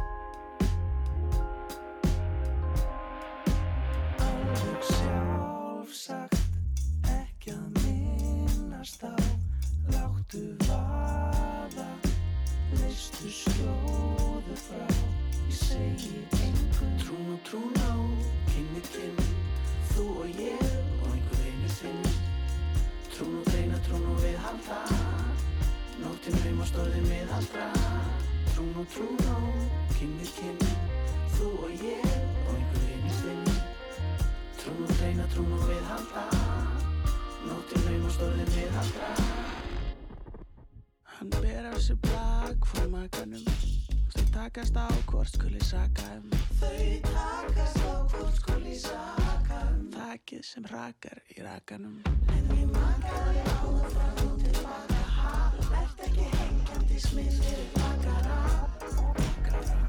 [4.26, 6.38] Alveg sjálfsagt
[7.11, 9.14] ekki að minnast á.
[9.90, 11.88] Láttu vaða,
[12.78, 14.86] leistu slóðu frá.
[15.46, 15.95] Ég segi
[28.76, 28.86] og
[29.96, 30.58] kinn við kinn
[31.36, 33.46] Þú og ég og einhver einu þinn
[34.60, 36.24] Trún og reyna, trún og viðhalda.
[37.46, 39.10] Nóttin raum og stóðin viðhaldra
[41.16, 43.46] Hann ber af sér bak frá makanum.
[44.12, 46.26] Þau takast á hvort skuli saka um.
[46.60, 49.88] Þau takast á hvort skuli saka um.
[49.96, 51.96] Þakið sem rakar í rakanum.
[52.36, 54.95] En ég makaði áður frá og tilbaka ha
[56.74, 59.86] Antes me del bacará, bacará.